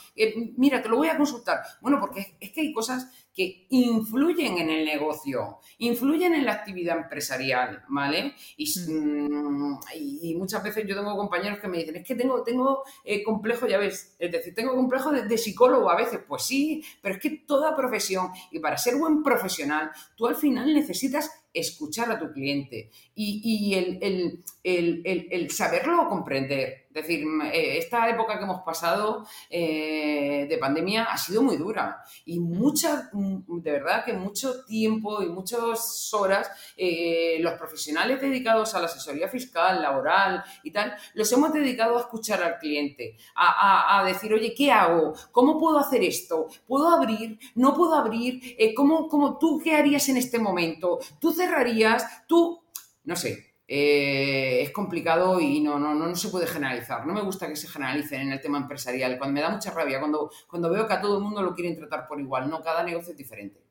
mira, 0.56 0.82
te 0.82 0.88
lo 0.88 0.96
voy 0.96 1.08
a 1.08 1.16
consultar. 1.16 1.60
Bueno, 1.80 1.98
porque 2.00 2.36
es 2.40 2.50
que 2.50 2.62
hay 2.62 2.72
cosas 2.72 3.27
que 3.38 3.68
influyen 3.70 4.58
en 4.58 4.68
el 4.68 4.84
negocio, 4.84 5.60
influyen 5.78 6.34
en 6.34 6.44
la 6.44 6.54
actividad 6.54 6.98
empresarial, 6.98 7.84
¿vale? 7.88 8.34
Y, 8.56 8.68
mm, 8.68 10.36
muchas 10.36 10.64
veces 10.64 10.84
yo 10.88 10.96
tengo 10.96 11.16
compañeros 11.16 11.60
que 11.60 11.68
me 11.68 11.78
dicen, 11.78 11.94
es 11.94 12.04
que 12.04 12.16
tengo, 12.16 12.42
tengo 12.42 12.82
eh, 13.04 13.22
complejo, 13.22 13.68
ya 13.68 13.78
ves, 13.78 14.16
es 14.18 14.32
decir, 14.32 14.56
tengo 14.56 14.74
complejo 14.74 15.12
de, 15.12 15.38
psicólogo 15.38 15.88
a 15.88 15.94
veces, 15.94 16.18
pues 16.26 16.42
sí, 16.42 16.82
pero 17.00 17.14
es 17.14 17.20
que 17.20 17.30
toda 17.30 17.76
profesión, 17.76 18.32
y 18.50 18.58
para 18.58 18.76
ser 18.76 18.96
buen 18.96 19.22
profesional, 19.22 19.92
tú 20.16 20.26
al 20.26 20.34
final 20.34 20.74
necesitas 20.74 21.30
escuchar 21.58 22.10
a 22.10 22.18
tu 22.18 22.32
cliente 22.32 22.90
y, 23.14 23.74
el, 23.74 25.50
saberlo 25.50 26.08
comprender. 26.08 26.88
Es 26.88 27.06
decir, 27.06 27.24
eh, 27.52 27.78
esta 27.78 28.08
época 28.08 28.38
que 28.38 28.44
hemos 28.44 28.62
pasado 28.62 29.26
eh, 29.50 30.46
de 30.48 30.58
pandemia 30.58 31.04
ha 31.04 31.18
sido 31.18 31.42
muy 31.42 31.56
dura 31.56 32.02
y 32.24 32.40
mucha, 32.40 33.10
de 33.12 33.70
verdad 33.70 34.04
que 34.04 34.14
mucho 34.14 34.64
tiempo 34.64 35.22
y 35.22 35.28
muchas 35.28 36.12
horas 36.12 36.50
eh, 36.76 37.36
los 37.40 37.52
profesionales 37.54 38.20
dedicados 38.20 38.74
a 38.74 38.80
la 38.80 38.86
asesoría 38.86 39.28
fiscal, 39.28 39.82
laboral 39.82 40.42
y 40.64 40.72
tal, 40.72 40.94
los 41.14 41.30
hemos 41.32 41.52
dedicado 41.52 41.98
a 41.98 42.00
escuchar 42.00 42.42
al 42.42 42.58
cliente, 42.58 43.16
a, 43.36 44.02
decir, 44.06 44.32
oye, 44.32 44.54
¿qué 44.56 44.72
hago? 44.72 45.12
¿Cómo 45.30 45.58
puedo 45.58 45.78
hacer 45.78 46.02
esto? 46.02 46.48
¿Puedo 46.66 46.88
abrir? 46.88 47.38
¿No 47.54 47.74
puedo 47.74 47.94
abrir? 47.94 48.56
¿cómo, 48.74 49.08
cómo, 49.08 49.38
¿Tú 49.38 49.60
qué 49.62 49.76
harías 49.76 50.08
en 50.08 50.16
este 50.16 50.38
momento? 50.38 50.98
¿Tú 51.20 51.32
cerrarías? 51.48 52.26
¿Tú? 52.26 52.62
No 53.04 53.16
sé, 53.16 53.54
eh, 53.66 54.62
es 54.62 54.70
complicado 54.70 55.40
y 55.40 55.60
no, 55.60 55.78
no, 55.78 55.94
no, 55.94 56.14
se 56.14 56.28
puede 56.28 56.46
generalizar. 56.46 57.06
No 57.06 57.14
me 57.14 57.22
gusta 57.22 57.48
que 57.48 57.56
se 57.56 57.68
generalicen 57.68 58.22
en 58.22 58.32
el 58.32 58.40
tema 58.40 58.58
empresarial. 58.58 59.18
Cuando 59.18 59.34
me 59.34 59.40
da 59.40 59.50
mucha 59.50 59.70
rabia, 59.70 59.98
cuando, 59.98 60.30
cuando 60.48 60.70
veo 60.70 60.86
que 60.86 60.94
a 60.94 61.00
todo 61.00 61.18
el 61.18 61.24
mundo 61.24 61.42
lo 61.42 61.54
quieren 61.54 61.76
tratar 61.76 62.06
por 62.06 62.20
igual. 62.20 62.48
No, 62.48 62.62
cada 62.62 62.82
negocio 62.82 63.12
es 63.12 63.18
diferente. 63.18 63.62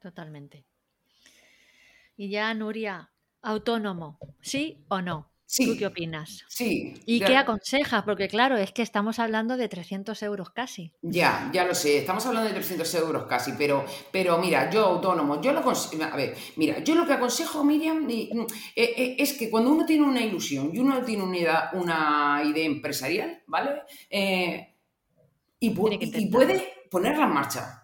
Totalmente. 0.00 0.64
Y 2.16 2.30
ya, 2.30 2.52
Nuria, 2.54 3.10
autónomo, 3.40 4.18
¿sí 4.40 4.84
o 4.88 5.00
no? 5.00 5.31
¿Tú 5.56 5.76
qué 5.76 5.86
opinas? 5.86 6.44
Sí. 6.48 6.94
¿Y 7.04 7.20
qué 7.20 7.36
aconsejas? 7.36 8.04
Porque 8.04 8.28
claro, 8.28 8.56
es 8.56 8.72
que 8.72 8.82
estamos 8.82 9.18
hablando 9.18 9.56
de 9.56 9.68
300 9.68 10.22
euros 10.22 10.50
casi. 10.50 10.92
Ya, 11.02 11.50
ya 11.52 11.64
lo 11.64 11.74
sé, 11.74 11.98
estamos 11.98 12.24
hablando 12.24 12.48
de 12.48 12.54
300 12.54 12.94
euros 12.94 13.24
casi, 13.24 13.52
pero, 13.58 13.84
pero 14.10 14.38
mira, 14.38 14.70
yo 14.70 14.86
autónomo, 14.86 15.40
yo 15.42 15.52
lo 15.52 15.60
a 15.62 16.16
ver, 16.16 16.34
mira, 16.56 16.82
yo 16.82 16.94
lo 16.94 17.06
que 17.06 17.12
aconsejo, 17.12 17.64
Miriam, 17.64 18.08
eh, 18.08 18.46
eh, 18.76 19.16
es 19.18 19.34
que 19.34 19.50
cuando 19.50 19.70
uno 19.70 19.84
tiene 19.84 20.04
una 20.04 20.20
ilusión 20.20 20.70
y 20.72 20.78
uno 20.78 21.02
tiene 21.02 21.22
una 21.22 21.36
idea, 21.36 21.70
una 21.74 22.42
idea 22.44 22.64
empresarial, 22.64 23.42
¿vale? 23.46 23.82
Eh, 24.08 24.74
y 25.60 25.70
puede 25.70 26.86
ponerla 26.90 27.24
en 27.24 27.30
marcha 27.30 27.81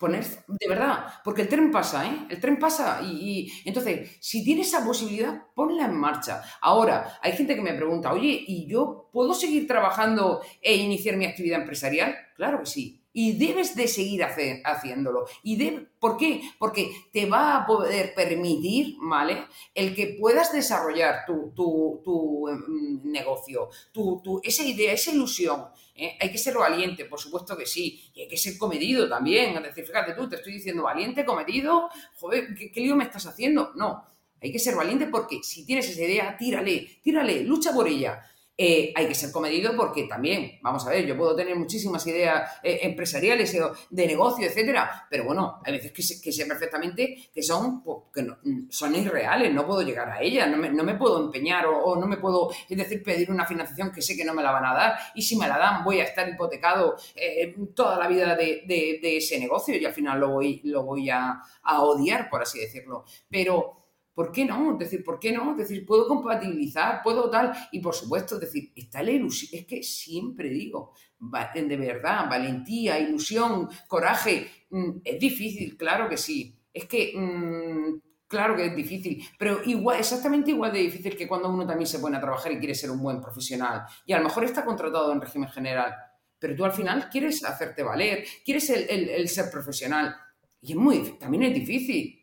poner, 0.00 0.24
de 0.48 0.68
verdad, 0.68 1.04
porque 1.22 1.42
el 1.42 1.48
tren 1.48 1.70
pasa, 1.70 2.06
¿eh? 2.06 2.26
El 2.30 2.40
tren 2.40 2.58
pasa 2.58 3.00
y, 3.04 3.52
entonces, 3.66 4.16
si 4.20 4.42
tienes 4.42 4.68
esa 4.68 4.84
posibilidad, 4.84 5.42
ponla 5.54 5.84
en 5.84 5.94
marcha. 5.94 6.42
Ahora, 6.62 7.18
hay 7.22 7.32
gente 7.32 7.54
que 7.54 7.60
me 7.60 7.74
pregunta, 7.74 8.12
oye, 8.12 8.44
¿y 8.48 8.66
yo 8.66 9.10
puedo 9.12 9.34
seguir 9.34 9.66
trabajando 9.68 10.40
e 10.62 10.74
iniciar 10.74 11.16
mi 11.18 11.26
actividad 11.26 11.60
empresarial? 11.60 12.16
Claro 12.34 12.60
que 12.60 12.66
sí. 12.66 12.99
Y 13.12 13.32
debes 13.32 13.74
de 13.74 13.88
seguir 13.88 14.22
haciéndolo. 14.22 15.26
¿Y 15.42 15.56
de, 15.56 15.88
por 15.98 16.16
qué? 16.16 16.42
Porque 16.58 16.92
te 17.12 17.26
va 17.26 17.56
a 17.56 17.66
poder 17.66 18.14
permitir, 18.14 18.96
¿vale? 19.00 19.46
El 19.74 19.94
que 19.94 20.16
puedas 20.20 20.52
desarrollar 20.52 21.24
tu, 21.26 21.52
tu, 21.54 22.48
em, 22.48 23.02
negocio, 23.04 23.68
tu, 23.92 24.40
esa 24.44 24.62
idea, 24.62 24.92
esa 24.92 25.10
ilusión. 25.10 25.66
¿eh? 25.96 26.16
Hay 26.20 26.30
que 26.30 26.38
ser 26.38 26.54
valiente, 26.54 27.04
por 27.06 27.18
supuesto 27.18 27.56
que 27.56 27.66
sí. 27.66 28.10
Y 28.14 28.22
hay 28.22 28.28
que 28.28 28.36
ser 28.36 28.56
comedido 28.56 29.08
también. 29.08 29.56
Es 29.56 29.62
decir, 29.62 29.84
fíjate 29.86 30.14
tú, 30.14 30.28
te 30.28 30.36
estoy 30.36 30.52
diciendo 30.52 30.84
valiente, 30.84 31.24
comedido. 31.24 31.88
Joder, 32.20 32.54
¿qué, 32.54 32.70
qué 32.70 32.80
lío 32.80 32.94
me 32.94 33.04
estás 33.04 33.26
haciendo? 33.26 33.72
No. 33.74 34.04
Hay 34.42 34.52
que 34.52 34.58
ser 34.58 34.74
valiente 34.74 35.06
porque 35.06 35.42
si 35.42 35.66
tienes 35.66 35.88
esa 35.90 36.02
idea, 36.02 36.36
tírale, 36.36 36.98
tírale, 37.02 37.42
lucha 37.42 37.72
por 37.72 37.86
ella. 37.86 38.22
Eh, 38.62 38.92
hay 38.94 39.08
que 39.08 39.14
ser 39.14 39.32
comedido 39.32 39.74
porque 39.74 40.04
también, 40.04 40.58
vamos 40.60 40.86
a 40.86 40.90
ver, 40.90 41.06
yo 41.06 41.16
puedo 41.16 41.34
tener 41.34 41.56
muchísimas 41.56 42.06
ideas 42.06 42.58
eh, 42.62 42.80
empresariales 42.82 43.56
de 43.88 44.06
negocio, 44.06 44.46
etcétera, 44.46 45.06
pero 45.08 45.24
bueno, 45.24 45.62
hay 45.64 45.72
veces 45.72 46.20
que 46.20 46.30
sé, 46.30 46.44
perfectamente 46.44 47.30
que 47.32 47.42
son, 47.42 47.82
pues, 47.82 47.96
que 48.12 48.22
mm, 48.22 48.68
son 48.68 48.94
irreales, 48.94 49.50
no 49.54 49.66
puedo 49.66 49.80
llegar 49.80 50.10
a 50.10 50.20
ellas, 50.20 50.46
no 50.50 50.84
me, 50.84 50.94
puedo 50.96 51.24
empeñar 51.24 51.64
o, 51.68 51.96
no 51.96 52.06
me 52.06 52.18
puedo, 52.18 52.50
es 52.68 52.76
decir, 52.76 53.02
pedir 53.02 53.30
una 53.30 53.46
financiación 53.46 53.92
que 53.92 54.02
sé 54.02 54.14
que 54.14 54.26
no 54.26 54.34
me 54.34 54.42
la 54.42 54.52
van 54.52 54.66
a 54.66 54.74
dar 54.74 54.98
y 55.14 55.22
si 55.22 55.36
me 55.36 55.48
la 55.48 55.56
dan 55.56 55.82
voy 55.82 56.00
a 56.00 56.04
estar 56.04 56.28
hipotecado 56.28 56.96
eh, 57.14 57.56
toda 57.74 57.96
la 57.96 58.08
vida 58.08 58.36
de, 58.36 59.00
ese 59.02 59.40
negocio 59.40 59.74
y 59.74 59.86
al 59.86 59.94
final 59.94 60.20
lo 60.20 60.32
voy, 60.32 60.60
lo 60.64 60.82
voy 60.82 61.08
a, 61.08 61.40
a 61.62 61.82
odiar, 61.82 62.28
por 62.28 62.42
así 62.42 62.60
decirlo. 62.60 63.06
Pero 63.30 63.79
¿Por 64.20 64.32
qué 64.32 64.44
no? 64.44 64.72
Es 64.72 64.78
decir, 64.80 65.02
¿por 65.02 65.18
qué 65.18 65.32
no? 65.32 65.52
Es 65.52 65.56
decir, 65.56 65.86
puedo 65.86 66.06
compatibilizar, 66.06 67.00
puedo 67.02 67.30
tal. 67.30 67.54
Y 67.72 67.80
por 67.80 67.94
supuesto, 67.94 68.34
es 68.34 68.42
decir, 68.42 68.70
está 68.76 69.02
la 69.02 69.12
ilusión. 69.12 69.58
Es 69.58 69.66
que 69.66 69.82
siempre 69.82 70.50
digo, 70.50 70.92
de 71.18 71.76
verdad, 71.78 72.28
valentía, 72.28 72.98
ilusión, 72.98 73.70
coraje. 73.88 74.66
Mm, 74.68 74.98
es 75.02 75.18
difícil, 75.18 75.74
claro 75.74 76.06
que 76.06 76.18
sí. 76.18 76.54
Es 76.70 76.84
que, 76.84 77.14
mm, 77.16 77.98
claro 78.28 78.54
que 78.56 78.66
es 78.66 78.76
difícil. 78.76 79.24
Pero 79.38 79.62
igual, 79.64 79.98
exactamente 79.98 80.50
igual 80.50 80.74
de 80.74 80.80
difícil 80.80 81.16
que 81.16 81.26
cuando 81.26 81.48
uno 81.48 81.66
también 81.66 81.86
se 81.86 81.98
pone 81.98 82.18
a 82.18 82.20
trabajar 82.20 82.52
y 82.52 82.58
quiere 82.58 82.74
ser 82.74 82.90
un 82.90 83.02
buen 83.02 83.22
profesional. 83.22 83.84
Y 84.04 84.12
a 84.12 84.18
lo 84.18 84.24
mejor 84.24 84.44
está 84.44 84.66
contratado 84.66 85.10
en 85.14 85.22
régimen 85.22 85.48
general. 85.48 85.94
Pero 86.38 86.54
tú 86.54 86.66
al 86.66 86.72
final 86.72 87.08
quieres 87.08 87.42
hacerte 87.42 87.82
valer, 87.82 88.26
quieres 88.44 88.68
el, 88.68 89.26
ser 89.30 89.50
profesional. 89.50 90.14
Y 90.60 90.72
es 90.72 90.76
muy 90.76 91.16
también 91.18 91.44
es 91.44 91.54
difícil 91.54 92.19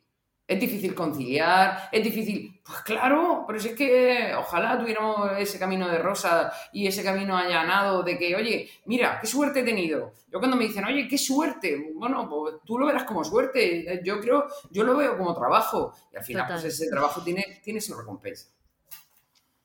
es 0.47 0.59
difícil 0.59 0.95
conciliar, 0.95 1.89
es 1.91 2.03
difícil. 2.03 2.61
Pues 2.65 2.79
claro, 2.81 3.43
pero 3.45 3.59
si 3.59 3.69
es 3.69 3.75
que 3.75 4.33
ojalá 4.37 4.79
tuviéramos 4.79 5.31
ese 5.37 5.59
camino 5.59 5.89
de 5.89 5.97
rosa 5.97 6.51
y 6.71 6.87
ese 6.87 7.03
camino 7.03 7.37
allanado 7.37 8.01
de 8.01 8.17
que, 8.17 8.35
oye, 8.35 8.69
mira, 8.85 9.19
qué 9.19 9.27
suerte 9.27 9.59
he 9.59 9.63
tenido. 9.63 10.13
Yo 10.31 10.39
cuando 10.39 10.55
me 10.55 10.65
dicen, 10.65 10.85
oye, 10.85 11.07
qué 11.07 11.17
suerte, 11.17 11.91
bueno, 11.93 12.29
pues 12.29 12.55
tú 12.65 12.77
lo 12.79 12.85
verás 12.85 13.03
como 13.03 13.23
suerte. 13.23 14.01
Yo 14.03 14.21
creo, 14.21 14.47
yo 14.71 14.83
lo 14.83 14.95
veo 14.95 15.17
como 15.17 15.33
trabajo. 15.33 15.93
Y 16.13 16.17
al 16.17 16.23
final, 16.23 16.47
pues 16.47 16.63
ese 16.63 16.89
trabajo 16.89 17.21
tiene, 17.21 17.59
tiene 17.63 17.81
su 17.81 17.93
recompensa. 17.97 18.47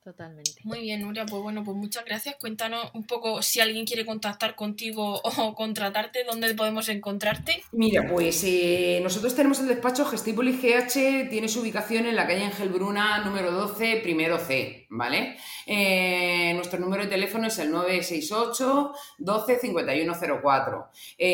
Totalmente. 0.03 0.51
Muy 0.65 0.81
bien, 0.81 1.01
Nuria, 1.01 1.25
pues 1.25 1.41
bueno, 1.41 1.63
pues 1.63 1.77
muchas 1.77 2.03
gracias. 2.03 2.35
Cuéntanos 2.35 2.91
un 2.93 3.05
poco 3.05 3.41
si 3.41 3.61
alguien 3.61 3.85
quiere 3.85 4.05
contactar 4.05 4.53
contigo 4.53 5.21
o 5.23 5.55
contratarte, 5.55 6.25
¿dónde 6.25 6.53
podemos 6.55 6.89
encontrarte? 6.89 7.63
Mira, 7.71 8.05
pues 8.09 8.43
eh, 8.43 8.99
nosotros 9.01 9.33
tenemos 9.33 9.61
el 9.61 9.69
despacho 9.69 10.03
Gestipolis 10.03 10.61
GH, 10.61 11.29
tiene 11.29 11.47
su 11.47 11.61
ubicación 11.61 12.05
en 12.05 12.17
la 12.17 12.27
calle 12.27 12.43
Ángel 12.43 12.67
Bruna, 12.67 13.19
número 13.19 13.51
12, 13.51 14.01
primero 14.03 14.39
C, 14.39 14.87
¿vale? 14.89 15.37
Eh, 15.65 16.51
nuestro 16.53 16.81
número 16.81 17.03
de 17.03 17.09
teléfono 17.09 17.47
es 17.47 17.57
el 17.59 17.71
968 17.71 18.93
12 19.19 19.59
5104. 19.59 20.89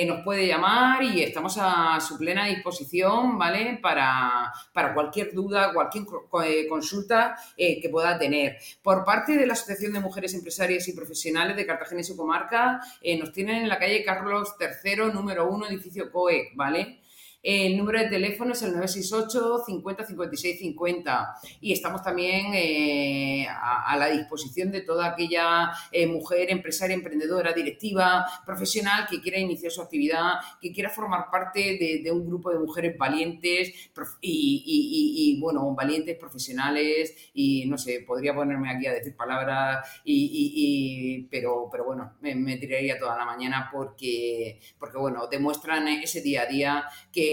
nos 0.05 0.23
puede 0.23 0.45
llamar 0.45 1.01
y 1.01 1.23
estamos 1.23 1.57
a 1.59 1.99
su 1.99 2.19
plena 2.19 2.45
disposición, 2.45 3.35
¿vale? 3.39 3.79
Para, 3.81 4.53
para 4.71 4.93
cualquier 4.93 5.33
duda, 5.33 5.73
cualquier 5.73 6.03
eh, 6.45 6.67
consulta 6.67 7.35
que 7.57 7.89
pueda 7.91 8.19
tener. 8.19 8.58
Por 8.81 9.03
parte 9.03 9.37
de 9.37 9.45
la 9.45 9.53
Asociación 9.53 9.93
de 9.93 9.99
Mujeres 9.99 10.33
Empresarias 10.33 10.87
y 10.87 10.93
Profesionales 10.93 11.55
de 11.55 11.65
Cartagena 11.65 12.01
y 12.01 12.03
su 12.03 12.17
comarca, 12.17 12.81
eh, 13.01 13.17
nos 13.17 13.31
tienen 13.31 13.63
en 13.63 13.69
la 13.69 13.79
calle 13.79 14.03
Carlos 14.03 14.55
III, 14.59 15.13
número 15.13 15.49
1, 15.49 15.67
edificio 15.67 16.11
COE, 16.11 16.51
¿vale? 16.55 16.98
El 17.41 17.77
número 17.77 17.99
de 17.99 18.09
teléfono 18.09 18.51
es 18.51 18.61
el 18.63 18.73
968 18.73 19.63
50 19.65 20.05
56 20.05 20.59
50 20.59 21.35
y 21.61 21.71
estamos 21.71 22.03
también 22.03 22.47
eh, 22.53 23.47
a, 23.49 23.95
la 23.97 24.09
disposición 24.09 24.71
de 24.71 24.81
toda 24.81 25.07
aquella 25.07 25.71
eh, 25.91 26.05
mujer 26.05 26.51
empresaria, 26.51 26.95
emprendedora, 26.95 27.53
directiva, 27.53 28.25
profesional 28.45 29.07
que 29.09 29.21
quiera 29.21 29.39
iniciar 29.39 29.71
su 29.71 29.81
actividad, 29.81 30.33
que 30.61 30.73
quiera 30.73 30.89
formar 30.89 31.31
parte 31.31 32.01
de, 32.03 32.11
un 32.11 32.27
grupo 32.27 32.51
de 32.51 32.59
mujeres 32.59 32.97
valientes 32.97 33.91
y, 34.21 35.39
bueno, 35.39 35.73
valientes 35.73 36.17
profesionales. 36.17 37.31
Y 37.33 37.65
no 37.67 37.77
sé, 37.77 38.03
podría 38.05 38.35
ponerme 38.35 38.69
aquí 38.69 38.87
a 38.87 38.93
decir 38.93 39.15
palabras 39.15 40.01
y, 40.03 41.25
pero, 41.31 41.69
pero 41.71 41.85
bueno, 41.85 42.17
me, 42.21 42.35
me 42.35 42.57
tiraría 42.57 42.99
toda 42.99 43.17
la 43.17 43.25
mañana 43.25 43.69
porque, 43.71 44.59
porque 44.77 44.97
bueno, 44.97 45.27
demuestran 45.27 45.87
ese 45.87 46.21
día 46.21 46.41
a 46.41 46.45
día 46.45 46.83
que 47.13 47.28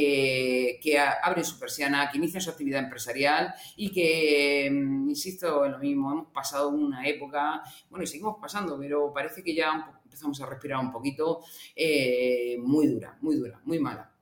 que, 0.80 0.98
abren 0.98 1.44
su 1.44 1.58
persiana, 1.58 2.10
que 2.10 2.18
inician 2.18 2.40
su 2.40 2.50
actividad 2.50 2.82
empresarial 2.82 3.54
y 3.76 3.90
que, 3.90 4.68
mm, 4.70 5.08
insisto, 5.10 5.64
en 5.64 5.72
lo 5.72 5.78
mismo, 5.78 6.12
hemos 6.12 6.32
pasado 6.32 6.68
una 6.70 7.06
época, 7.06 7.62
bueno, 7.90 8.04
y 8.04 8.06
seguimos 8.06 8.36
pasando, 8.40 8.78
pero 8.78 9.12
parece 9.12 9.42
que 9.42 9.54
ya 9.54 9.94
empezamos 10.04 10.40
a 10.40 10.46
respirar 10.46 10.80
un 10.80 10.92
poquito, 10.92 11.40
eh, 11.74 12.56
muy 12.62 12.86
dura, 12.86 13.16
muy 13.20 13.36
dura, 13.36 13.60
muy 13.64 13.78
mala. 13.78 14.12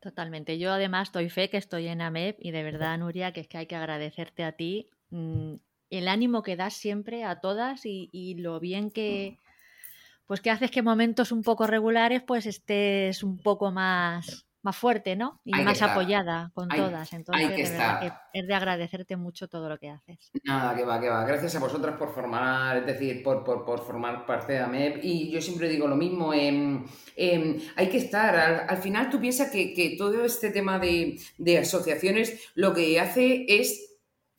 Totalmente. 0.00 0.58
Yo 0.58 0.72
además 0.72 1.12
doy 1.12 1.30
fe 1.30 1.48
que 1.48 1.58
estoy 1.58 1.86
en 1.86 2.00
AMEP 2.00 2.38
y 2.40 2.50
de 2.50 2.62
verdad, 2.62 2.98
Nuria, 2.98 3.32
que 3.32 3.40
es 3.40 3.48
que 3.48 3.58
hay 3.58 3.66
que 3.66 3.76
agradecerte 3.76 4.42
a 4.42 4.52
ti 4.52 4.88
mm, 5.10 5.54
el 5.90 6.08
ánimo 6.08 6.42
que 6.42 6.56
das 6.56 6.74
siempre 6.74 7.24
a 7.24 7.40
todas 7.40 7.86
y, 7.86 8.08
y 8.12 8.34
lo 8.34 8.58
bien 8.58 8.90
que, 8.90 9.38
pues 10.26 10.40
que 10.40 10.50
haces 10.50 10.70
que 10.70 10.82
momentos 10.82 11.30
un 11.30 11.42
poco 11.42 11.66
regulares 11.66 12.22
pues 12.22 12.46
estés 12.46 13.22
un 13.22 13.38
poco 13.38 13.70
más 13.70 14.46
más 14.62 14.76
fuerte, 14.76 15.16
¿no? 15.16 15.40
Y 15.44 15.52
más 15.52 15.82
apoyada 15.82 16.50
con 16.54 16.68
todas. 16.68 17.12
Entonces, 17.12 17.70
de 17.72 18.12
es 18.32 18.46
de 18.46 18.54
agradecerte 18.54 19.16
mucho 19.16 19.48
todo 19.48 19.68
lo 19.68 19.78
que 19.78 19.90
haces. 19.90 20.30
Nada, 20.44 20.74
que 20.74 20.84
va, 20.84 21.00
que 21.00 21.08
va. 21.08 21.24
Gracias 21.24 21.54
a 21.56 21.58
vosotras 21.58 21.96
por 21.96 22.14
formar, 22.14 22.78
es 22.78 22.86
decir, 22.86 23.22
por, 23.22 23.44
formar 23.84 24.24
parte 24.24 24.54
de 24.54 24.60
AMEP. 24.60 25.00
Y 25.02 25.30
yo 25.30 25.40
siempre 25.40 25.68
digo 25.68 25.86
lo 25.86 25.96
mismo, 25.96 26.32
em, 26.32 26.84
em, 27.16 27.60
hay 27.76 27.88
que 27.88 27.98
estar. 27.98 28.34
Al, 28.68 28.78
final 28.78 29.10
tú 29.10 29.20
piensas 29.20 29.50
que, 29.50 29.96
todo 29.98 30.24
este 30.24 30.50
tema 30.50 30.78
de, 30.78 31.18
asociaciones 31.58 32.50
lo 32.54 32.72
que 32.72 32.98
hace 33.00 33.44
es 33.48 33.88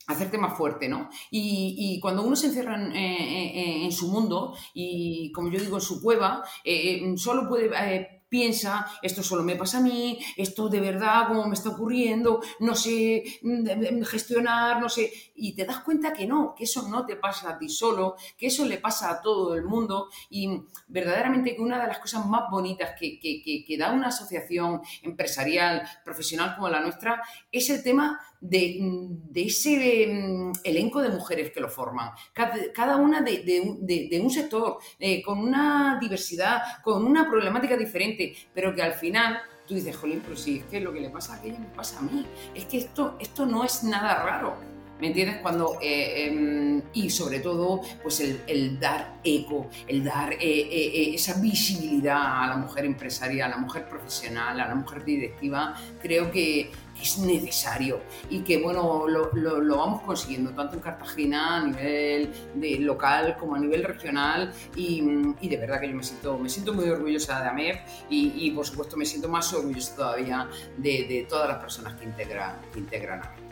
hacerte 0.06 0.36
más 0.36 0.56
fuerte, 0.56 0.88
¿no? 0.88 1.08
Y, 1.30 1.98
cuando 2.00 2.22
uno 2.22 2.34
se 2.36 2.48
encierra 2.48 2.76
en, 2.94 3.92
su 3.92 4.08
mundo 4.08 4.56
y, 4.72 5.30
como 5.32 5.50
yo 5.50 5.60
digo, 5.60 5.76
en 5.76 5.82
su 5.82 6.02
cueva, 6.02 6.42
eh, 6.64 6.96
eh, 6.96 7.14
solo 7.16 7.48
puede 7.48 7.70
eh, 7.94 8.23
piensa, 8.34 8.84
esto 9.00 9.22
solo 9.22 9.44
me 9.44 9.54
pasa 9.54 9.78
a 9.78 9.80
mí, 9.80 10.18
esto 10.36 10.68
de 10.68 10.80
verdad, 10.80 11.28
cómo 11.28 11.46
me 11.46 11.54
está 11.54 11.68
ocurriendo, 11.68 12.40
no 12.58 12.74
sé 12.74 13.22
mm, 13.42 14.02
gestionar, 14.02 14.80
no 14.80 14.88
sé, 14.88 15.12
y 15.36 15.54
te 15.54 15.64
das 15.64 15.78
cuenta 15.84 16.12
que 16.12 16.26
no, 16.26 16.52
que 16.52 16.64
eso 16.64 16.88
no 16.88 17.06
te 17.06 17.14
pasa 17.14 17.50
a 17.50 17.58
ti 17.58 17.68
solo, 17.68 18.16
que 18.36 18.48
eso 18.48 18.64
le 18.64 18.78
pasa 18.78 19.08
a 19.08 19.22
todo 19.22 19.54
el 19.54 19.62
mundo. 19.62 20.08
Y 20.30 20.50
verdaderamente 20.88 21.54
que 21.54 21.62
una 21.62 21.80
de 21.80 21.86
las 21.86 22.00
cosas 22.00 22.26
más 22.26 22.50
bonitas 22.50 22.98
que, 22.98 23.20
que 23.20 23.76
da 23.78 23.92
una 23.92 24.08
asociación 24.08 24.80
empresarial, 25.02 25.86
profesional 26.04 26.56
como 26.56 26.68
la 26.68 26.80
nuestra, 26.80 27.22
es 27.52 27.70
el 27.70 27.84
tema 27.84 28.18
de, 28.44 29.42
ese 29.46 30.06
mm, 30.06 30.52
elenco 30.64 31.00
de 31.00 31.08
mujeres 31.08 31.50
que 31.50 31.60
lo 31.60 31.68
forman, 31.68 32.10
cada, 32.32 32.96
una 32.96 33.22
de, 33.22 34.20
un 34.22 34.30
sector, 34.30 34.78
eh, 34.98 35.22
con 35.22 35.38
una 35.38 35.98
diversidad, 36.00 36.82
con 36.82 37.04
una 37.04 37.28
problemática 37.28 37.76
diferente, 37.76 38.23
pero 38.52 38.74
que 38.74 38.82
al 38.82 38.94
final 38.94 39.40
tú 39.66 39.74
dices, 39.74 39.96
jolín, 39.96 40.20
pero 40.22 40.36
si 40.36 40.58
es 40.58 40.64
que 40.64 40.80
lo 40.80 40.92
que 40.92 41.00
le 41.00 41.10
pasa 41.10 41.34
a 41.34 41.36
aquella 41.36 41.58
me 41.58 41.66
pasa 41.66 41.98
a 41.98 42.02
mí, 42.02 42.26
es 42.54 42.64
que 42.66 42.78
esto, 42.78 43.16
esto 43.20 43.46
no 43.46 43.64
es 43.64 43.82
nada 43.82 44.22
raro. 44.22 44.56
¿Me 45.00 45.08
entiendes? 45.08 45.38
Cuando, 45.42 45.76
eh, 45.82 46.26
em, 46.28 46.82
y 46.92 47.10
sobre 47.10 47.40
todo, 47.40 47.80
pues 48.02 48.20
el, 48.20 48.78
dar 48.78 49.18
eco, 49.24 49.68
el 49.88 50.04
dar 50.04 50.34
eh, 50.34 51.14
esa 51.14 51.40
visibilidad 51.40 52.42
a 52.44 52.46
la 52.46 52.56
mujer 52.56 52.84
empresaria, 52.84 53.46
a 53.46 53.48
la 53.48 53.56
mujer 53.56 53.88
profesional, 53.88 54.60
a 54.60 54.68
la 54.68 54.74
mujer 54.74 55.04
directiva, 55.04 55.74
creo 56.00 56.30
que, 56.30 56.70
es 57.04 57.18
necesario 57.18 58.00
y 58.30 58.40
que 58.40 58.62
bueno, 58.62 59.06
lo, 59.06 59.30
lo, 59.32 59.76
vamos 59.76 60.02
consiguiendo 60.02 60.50
tanto 60.50 60.76
en 60.76 60.80
Cartagena 60.80 61.58
a 61.58 61.66
nivel 61.66 62.32
de 62.54 62.78
local 62.80 63.36
como 63.38 63.54
a 63.54 63.58
nivel 63.58 63.84
regional 63.84 64.52
y, 64.74 65.00
de 65.48 65.56
verdad 65.56 65.80
que 65.80 65.88
yo 65.88 65.96
me 65.96 66.02
siento, 66.02 66.38
me 66.38 66.48
siento 66.48 66.72
muy 66.72 66.88
orgullosa 66.88 67.40
de 67.40 67.48
AMEP 67.48 67.76
y, 68.08 68.46
y 68.46 68.50
por 68.50 68.66
supuesto 68.66 68.96
me 68.96 69.04
siento 69.04 69.28
más 69.28 69.52
orgullosa 69.52 69.96
todavía 69.96 70.48
de, 70.76 71.06
de 71.08 71.26
todas 71.28 71.48
las 71.48 71.58
personas 71.58 71.94
que 71.94 72.04
integran, 72.04 72.56
que 72.72 72.78
integran. 72.78 73.43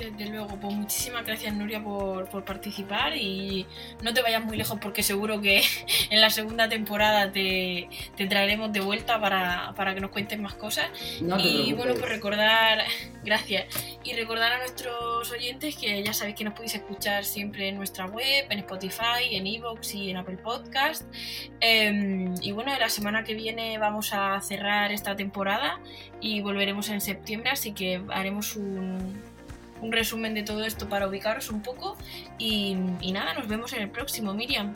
Desde 0.00 0.30
luego, 0.30 0.56
pues 0.58 0.74
muchísimas 0.74 1.26
gracias 1.26 1.54
Nuria 1.54 1.84
por, 1.84 2.26
participar 2.42 3.14
y 3.14 3.66
no 4.02 4.14
te 4.14 4.22
vayas 4.22 4.42
muy 4.42 4.56
lejos 4.56 4.78
porque 4.80 5.02
seguro 5.02 5.42
que 5.42 5.62
en 6.10 6.20
la 6.22 6.30
segunda 6.30 6.70
temporada 6.70 7.30
te, 7.30 7.90
traeremos 8.16 8.72
de 8.72 8.80
vuelta 8.80 9.20
para, 9.20 9.94
que 9.94 10.00
nos 10.00 10.10
cuentes 10.10 10.38
más 10.38 10.54
cosas. 10.54 10.88
y 11.20 11.74
bueno, 11.74 11.92
pues 11.94 12.08
recordar, 12.08 12.82
gracias, 13.24 13.66
y 14.02 14.14
recordar 14.14 14.52
a 14.52 14.58
nuestros 14.58 15.30
oyentes 15.30 15.76
que 15.76 16.02
ya 16.02 16.14
sabéis 16.14 16.36
que 16.36 16.44
nos 16.44 16.54
podéis 16.54 16.76
escuchar 16.76 17.26
siempre 17.26 17.68
en 17.68 17.76
nuestra 17.76 18.06
web, 18.06 18.46
en 18.48 18.58
Spotify, 18.60 19.32
en 19.32 19.46
Evox 19.46 19.94
y 19.94 20.10
en 20.10 20.16
Apple 20.16 20.38
Podcast. 20.38 21.04
Em, 21.60 22.34
y 22.40 22.52
bueno, 22.52 22.72
la 22.78 22.88
semana 22.88 23.22
que 23.22 23.34
viene 23.34 23.76
vamos 23.76 24.14
a 24.14 24.40
cerrar 24.40 24.92
esta 24.92 25.14
temporada 25.14 25.78
y 26.22 26.40
volveremos 26.40 26.88
en 26.88 27.02
septiembre, 27.02 27.50
así 27.50 27.72
que 27.72 28.02
haremos 28.08 28.56
un 28.56 29.30
un 29.80 29.92
resumen 29.92 30.34
de 30.34 30.42
todo 30.42 30.64
esto 30.64 30.88
para 30.88 31.06
ubicaros 31.06 31.50
un 31.50 31.62
poco 31.62 31.96
y, 32.38 32.74
nada, 33.12 33.34
nos 33.34 33.48
vemos 33.48 33.72
en 33.72 33.82
el 33.82 33.90
próximo, 33.90 34.34
Miriam. 34.34 34.74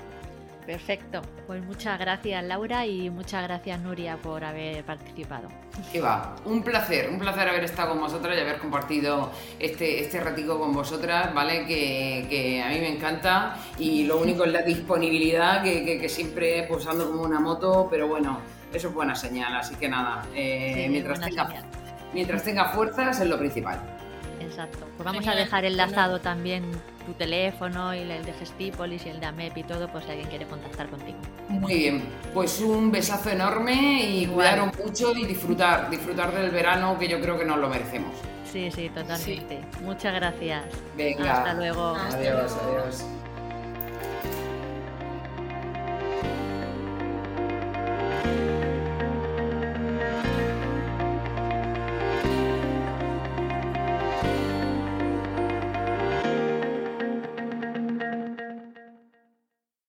Perfecto, 0.66 1.20
pues 1.46 1.62
muchas 1.62 1.98
gracias 1.98 2.42
Laura 2.42 2.86
y 2.86 3.10
muchas 3.10 3.42
gracias 3.42 3.78
Nuria 3.80 4.16
por 4.16 4.44
haber 4.44 4.82
participado. 4.82 5.48
Que 5.92 6.00
va, 6.00 6.36
un 6.46 6.62
placer, 6.62 7.10
un 7.10 7.18
placer 7.18 7.46
haber 7.50 7.64
estado 7.64 7.90
con 7.90 8.00
vosotras 8.00 8.34
y 8.34 8.40
haber 8.40 8.58
compartido 8.58 9.30
este, 9.58 10.00
este 10.00 10.20
ratico 10.20 10.58
con 10.58 10.72
vosotras, 10.72 11.34
¿vale? 11.34 11.66
Que, 11.66 12.62
a 12.64 12.70
mí 12.70 12.80
me 12.80 12.88
encanta 12.88 13.58
y 13.78 14.04
lo 14.04 14.16
único 14.16 14.44
es 14.44 14.52
la 14.52 14.62
disponibilidad 14.62 15.62
que, 15.62 15.84
que, 16.00 16.08
siempre 16.08 16.64
pues 16.66 16.86
ando 16.86 17.10
como 17.10 17.24
una 17.24 17.40
moto, 17.40 17.86
pero 17.90 18.08
bueno, 18.08 18.40
eso 18.72 18.88
es 18.88 18.94
buena 18.94 19.14
señal, 19.14 19.54
así 19.54 19.74
que 19.74 19.90
nada, 19.90 20.24
eh, 20.34 20.86
mientras, 20.88 21.20
tenga, 21.20 21.46
mientras 22.14 22.42
tenga 22.42 22.70
fuerzas 22.70 23.20
es 23.20 23.28
lo 23.28 23.38
principal. 23.38 23.93
Exacto. 24.54 24.86
Pues 24.96 25.04
vamos 25.04 25.26
a 25.26 25.34
dejar 25.34 25.64
enlazado 25.64 26.20
también 26.20 26.64
tu 27.04 27.12
teléfono 27.14 27.92
y 27.92 27.98
el 27.98 28.24
de 28.24 28.32
Gestípolis 28.34 29.04
y 29.04 29.08
el 29.08 29.18
de 29.18 29.26
AMEP 29.26 29.58
y 29.58 29.62
todo, 29.64 29.88
pues 29.88 30.04
si 30.04 30.12
alguien 30.12 30.28
quiere 30.28 30.46
contactar 30.46 30.88
contigo. 30.88 31.18
Muy 31.48 31.74
bien, 31.74 32.04
pues 32.32 32.60
un 32.60 32.92
besazo 32.92 33.30
enorme 33.30 34.02
y 34.04 34.26
cuidaros 34.26 34.70
mucho 34.78 35.12
y 35.12 35.24
disfrutar, 35.26 35.90
disfrutar 35.90 36.32
del 36.32 36.50
verano 36.50 36.96
que 36.98 37.08
yo 37.08 37.20
creo 37.20 37.36
que 37.36 37.44
nos 37.44 37.58
lo 37.58 37.68
merecemos. 37.68 38.12
Sí, 38.50 38.70
sí, 38.70 38.88
totalmente. 38.88 39.60
Muchas 39.82 40.14
gracias. 40.14 40.62
Venga. 40.96 41.38
Hasta 41.38 41.54
luego. 41.54 41.96
adiós. 41.96 42.56
adiós. 42.62 43.04